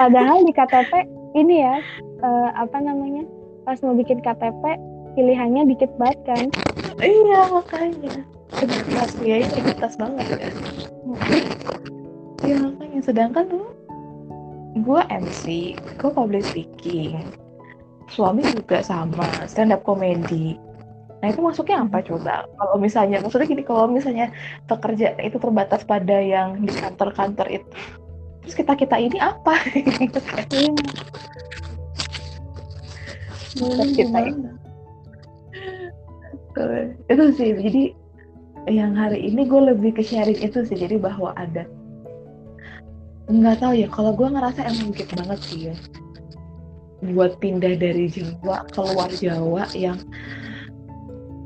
Padahal 0.00 0.46
di 0.46 0.54
KTP 0.54 0.92
ini 1.34 1.66
ya 1.66 1.82
uh, 2.22 2.50
apa 2.54 2.78
namanya 2.78 3.26
pas 3.66 3.82
mau 3.82 3.98
bikin 3.98 4.22
KTP 4.22 4.62
pilihannya 5.18 5.66
dikit 5.66 5.90
banget 5.98 6.18
kan? 6.22 6.44
Iya 7.02 7.50
makanya. 7.50 8.22
Integritas 8.62 9.10
ya 9.18 9.36
integritas 9.42 9.92
banget 9.98 10.26
ya. 10.30 10.50
Iya 12.46 12.56
makanya. 12.62 13.00
Sedangkan 13.02 13.44
tuh 13.50 13.66
gue 14.78 15.00
MC 15.10 15.74
gue 15.98 16.10
public 16.14 16.46
speaking. 16.46 17.18
Suami 18.06 18.46
juga 18.46 18.86
sama 18.86 19.26
stand 19.50 19.74
up 19.74 19.82
comedy 19.82 20.54
nah 21.26 21.34
itu 21.34 21.42
masuknya 21.42 21.82
apa 21.82 22.06
coba? 22.06 22.46
Kalau 22.46 22.78
misalnya 22.78 23.18
maksudnya 23.18 23.50
gini 23.50 23.66
kalau 23.66 23.90
misalnya 23.90 24.30
pekerja 24.70 25.18
itu 25.18 25.42
terbatas 25.42 25.82
pada 25.82 26.22
yang 26.22 26.62
di 26.62 26.70
kantor-kantor 26.70 27.50
itu 27.50 27.66
terus 28.46 28.54
kita 28.54 28.78
kita 28.78 28.94
ini 28.94 29.18
apa? 29.18 29.58
Iya 33.58 33.84
kita 33.90 34.18
itu 37.10 37.24
sih 37.34 37.50
jadi 37.58 37.82
yang 38.70 38.94
hari 38.94 39.18
ini 39.26 39.50
gue 39.50 39.74
lebih 39.74 39.98
ke 39.98 40.06
sharing 40.06 40.38
itu 40.38 40.62
sih 40.62 40.78
jadi 40.78 40.94
bahwa 41.02 41.34
ada 41.34 41.66
nggak 43.26 43.58
tahu 43.58 43.74
ya 43.74 43.90
kalau 43.90 44.14
gue 44.14 44.30
ngerasa 44.30 44.62
emang 44.62 44.94
gitu 44.94 45.10
banget 45.18 45.40
sih 45.42 45.60
ya 45.72 45.74
buat 47.12 47.36
pindah 47.42 47.76
dari 47.76 48.08
Jawa 48.08 48.62
keluar 48.70 49.10
Jawa 49.10 49.66
yang 49.74 49.98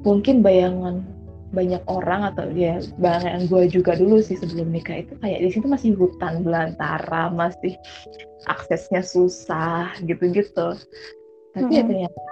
mungkin 0.03 0.41
bayangan 0.41 1.05
banyak 1.51 1.83
orang 1.91 2.31
atau 2.31 2.47
ya 2.55 2.79
bayangan 3.03 3.51
gue 3.51 3.67
juga 3.67 3.99
dulu 3.99 4.23
sih 4.23 4.39
sebelum 4.39 4.71
nikah 4.71 5.03
itu 5.03 5.19
kayak 5.19 5.43
di 5.43 5.51
situ 5.51 5.67
masih 5.67 5.99
hutan 5.99 6.47
belantara 6.47 7.27
masih 7.35 7.75
aksesnya 8.47 9.03
susah 9.03 9.91
gitu-gitu. 10.07 10.79
Tapi 11.51 11.71
ya 11.75 11.83
ternyata 11.83 12.23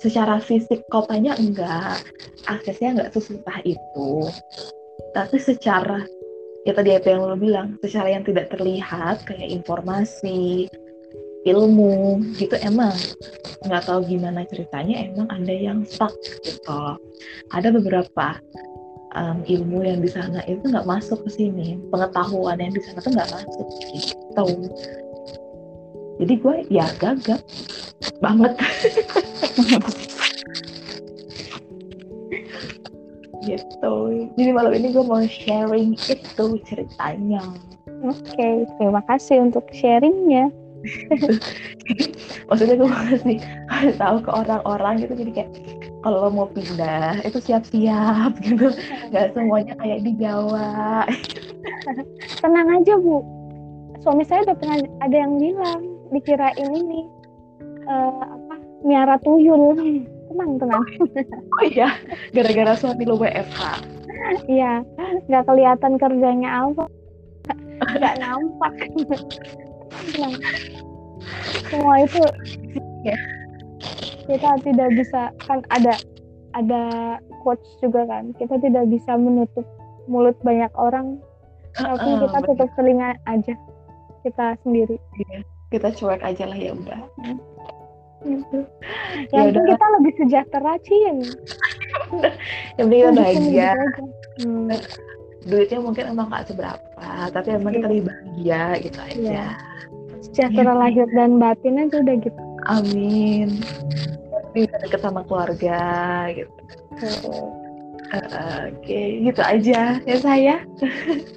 secara 0.00 0.40
fisik 0.40 0.80
kotanya 0.88 1.36
enggak 1.36 2.00
aksesnya 2.48 2.96
enggak 2.96 3.12
sesusah 3.12 3.58
itu. 3.68 4.32
Tapi 5.12 5.36
secara 5.36 6.00
ya 6.64 6.72
tadi 6.72 6.96
apa 6.96 7.06
yang 7.12 7.20
lo 7.28 7.36
bilang 7.36 7.76
secara 7.84 8.16
yang 8.16 8.24
tidak 8.24 8.48
terlihat 8.48 9.28
kayak 9.28 9.44
informasi 9.44 10.72
ilmu 11.46 12.26
gitu 12.34 12.58
emang 12.58 12.92
nggak 13.62 13.86
tahu 13.86 14.02
gimana 14.02 14.42
ceritanya 14.50 15.06
emang 15.06 15.30
ada 15.30 15.54
yang 15.54 15.86
stuck 15.86 16.12
gitu. 16.42 16.98
Ada 17.54 17.70
beberapa 17.70 18.42
um, 19.14 19.46
ilmu 19.46 19.86
yang 19.86 20.02
di 20.02 20.10
sana 20.10 20.42
itu 20.50 20.60
nggak 20.66 20.86
masuk 20.86 21.22
ke 21.22 21.30
sini 21.30 21.78
pengetahuan 21.94 22.58
yang 22.58 22.74
di 22.74 22.82
sana 22.82 22.98
tuh 22.98 23.14
nggak 23.14 23.30
masuk 23.30 23.66
gitu. 23.94 24.46
Jadi 26.18 26.34
gue 26.34 26.56
ya 26.68 26.86
gagap 26.98 27.40
banget. 28.18 28.52
Gitu. 33.46 33.94
Jadi 34.34 34.50
malam 34.50 34.74
ini 34.74 34.90
gue 34.90 35.06
mau 35.06 35.22
sharing 35.22 35.94
itu 35.94 36.44
ceritanya. 36.66 37.38
Oke 38.02 38.18
okay, 38.34 38.66
terima 38.74 38.98
kasih 39.06 39.38
untuk 39.38 39.70
sharingnya 39.70 40.50
maksudnya 42.48 42.74
gue 42.78 42.88
masih 42.88 43.36
kasih 43.68 43.94
tahu 43.98 44.16
ke 44.22 44.30
orang-orang 44.30 44.94
gitu 45.02 45.14
jadi 45.18 45.32
kayak 45.32 45.50
kalau 46.04 46.28
lo 46.28 46.30
mau 46.30 46.46
pindah 46.46 47.18
itu 47.26 47.42
siap-siap 47.42 48.38
gitu. 48.46 48.70
Nggak 49.10 49.34
semuanya 49.34 49.74
kayak 49.74 50.06
di 50.06 50.14
Jawa. 50.22 51.02
Tenang 52.46 52.68
aja 52.78 52.94
bu. 52.94 53.26
Suami 54.06 54.22
saya 54.22 54.46
udah 54.46 54.54
pernah 54.54 54.78
ada 55.02 55.16
yang 55.18 55.34
bilang 55.34 55.82
dikirain 56.14 56.70
ini 56.70 57.10
uh, 57.90 58.22
apa 58.22 58.54
miara 58.86 59.18
tuyul. 59.26 59.74
Tenang 60.30 60.62
tenang. 60.62 60.84
Oh 61.58 61.64
iya 61.66 61.90
gara-gara 62.30 62.78
suami 62.78 63.02
lo 63.02 63.18
WFH 63.18 63.96
iya 64.50 64.82
nggak 65.28 65.44
kelihatan 65.46 65.92
kerjanya 66.00 66.50
apa. 66.66 66.84
Nggak 67.76 68.14
nampak 68.18 68.74
semua 71.66 71.94
itu 72.02 72.22
ya. 73.02 73.16
kita 74.26 74.50
tidak 74.66 74.88
bisa 74.94 75.30
kan 75.46 75.62
ada 75.70 75.94
ada 76.56 76.82
quotes 77.44 77.66
juga 77.78 78.06
kan. 78.10 78.34
Kita 78.34 78.58
tidak 78.58 78.90
bisa 78.90 79.14
menutup 79.14 79.66
mulut 80.10 80.34
banyak 80.42 80.70
orang 80.78 81.18
tapi 81.76 82.08
uh, 82.08 82.18
kita 82.24 82.38
tutup 82.48 82.70
telinga 82.74 83.14
aja 83.28 83.54
kita 84.24 84.56
sendiri. 84.64 84.96
Iya, 85.20 85.38
kita 85.70 85.88
cuek 85.92 86.22
aja 86.24 86.44
lah 86.48 86.58
ya 86.58 86.72
udah 86.72 87.00
gitu. 88.26 88.58
yang 89.30 89.52
ya 89.54 89.62
kita 89.62 89.86
lebih 90.00 90.12
sejahtera 90.18 90.72
cin. 90.82 91.16
Yang 92.76 92.86
penting 92.86 93.00
kita 93.00 93.12
bahagia. 93.16 93.70
hmm. 94.42 94.68
duitnya 95.46 95.78
mungkin 95.78 96.04
emang 96.10 96.26
gak 96.28 96.50
seberapa 96.50 97.06
tapi 97.30 97.48
emang 97.54 97.72
kita 97.72 97.86
iya. 97.86 97.92
lebih 97.94 98.04
bahagia 98.04 98.62
gitu 98.82 98.98
aja. 98.98 99.16
Ya 99.16 99.48
sejahtera 100.30 100.72
ya. 100.74 100.80
lahir 100.80 101.06
dan 101.14 101.38
batin 101.38 101.80
aja 101.80 101.96
udah 102.02 102.16
gitu 102.20 102.40
amin 102.66 103.48
bisa 104.56 104.74
deket 104.80 105.00
sama 105.04 105.20
keluarga 105.28 105.80
gitu 106.32 106.50
uh, 107.04 107.66
Oke, 108.06 108.86
okay. 108.86 109.06
gitu 109.18 109.42
aja 109.42 109.98
ya 109.98 110.16
saya. 110.22 110.62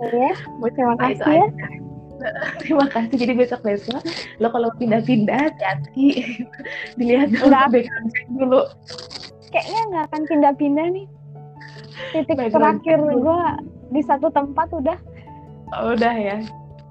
Ya, 0.05 0.31
terima 0.69 0.95
kasih 1.01 1.25
ya. 1.25 1.47
Terima 2.61 2.85
kasih. 2.91 3.15
Jadi 3.15 3.33
besok 3.33 3.65
besok 3.65 4.05
lo 4.37 4.53
kalau 4.53 4.69
pindah-pindah 4.77 5.49
hati-hati 5.49 6.35
dilihat 6.99 7.33
dulu 7.33 7.57
background 7.73 8.11
dulu. 8.37 8.61
Kayaknya 9.49 9.81
nggak 9.89 10.03
akan 10.13 10.21
pindah-pindah 10.29 10.87
nih. 10.93 11.07
Titik 12.13 12.37
background 12.37 12.85
terakhir 12.85 12.97
gue 13.01 13.41
di 13.97 14.01
satu 14.05 14.27
tempat 14.29 14.67
udah. 14.69 14.99
Oh, 15.73 15.97
udah 15.97 16.13
ya 16.13 16.37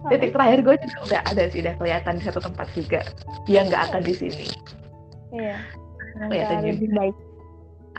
titik 0.07 0.31
terakhir 0.31 0.63
gue 0.63 0.75
juga 0.79 0.99
udah 1.11 1.21
ada 1.27 1.43
sih 1.51 1.59
udah 1.67 1.75
kelihatan 1.75 2.13
di 2.19 2.23
satu 2.23 2.41
tempat 2.43 2.67
juga. 2.75 3.01
Dia 3.51 3.67
nggak 3.67 3.83
akan 3.91 4.03
di 4.07 4.15
sini. 4.15 4.47
Iya. 5.35 5.59
Kelihatan 6.19 6.59
lebih 6.63 6.91
baik 6.95 7.17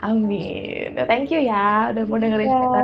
amin. 0.00 0.96
Thank 1.04 1.32
you 1.32 1.40
ya 1.44 1.92
udah 1.92 2.04
mau 2.08 2.18
dengerin 2.18 2.48
ya. 2.48 2.56
cerita. 2.56 2.80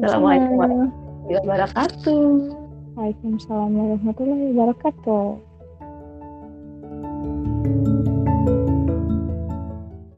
Assalamualaikum 0.00 0.54
warahmatullahi 0.58 1.38
wabarakatuh. 1.44 2.26
Waalaikumsalam 2.98 3.70
warahmatullahi 3.70 4.44
wabarakatuh 4.50 5.49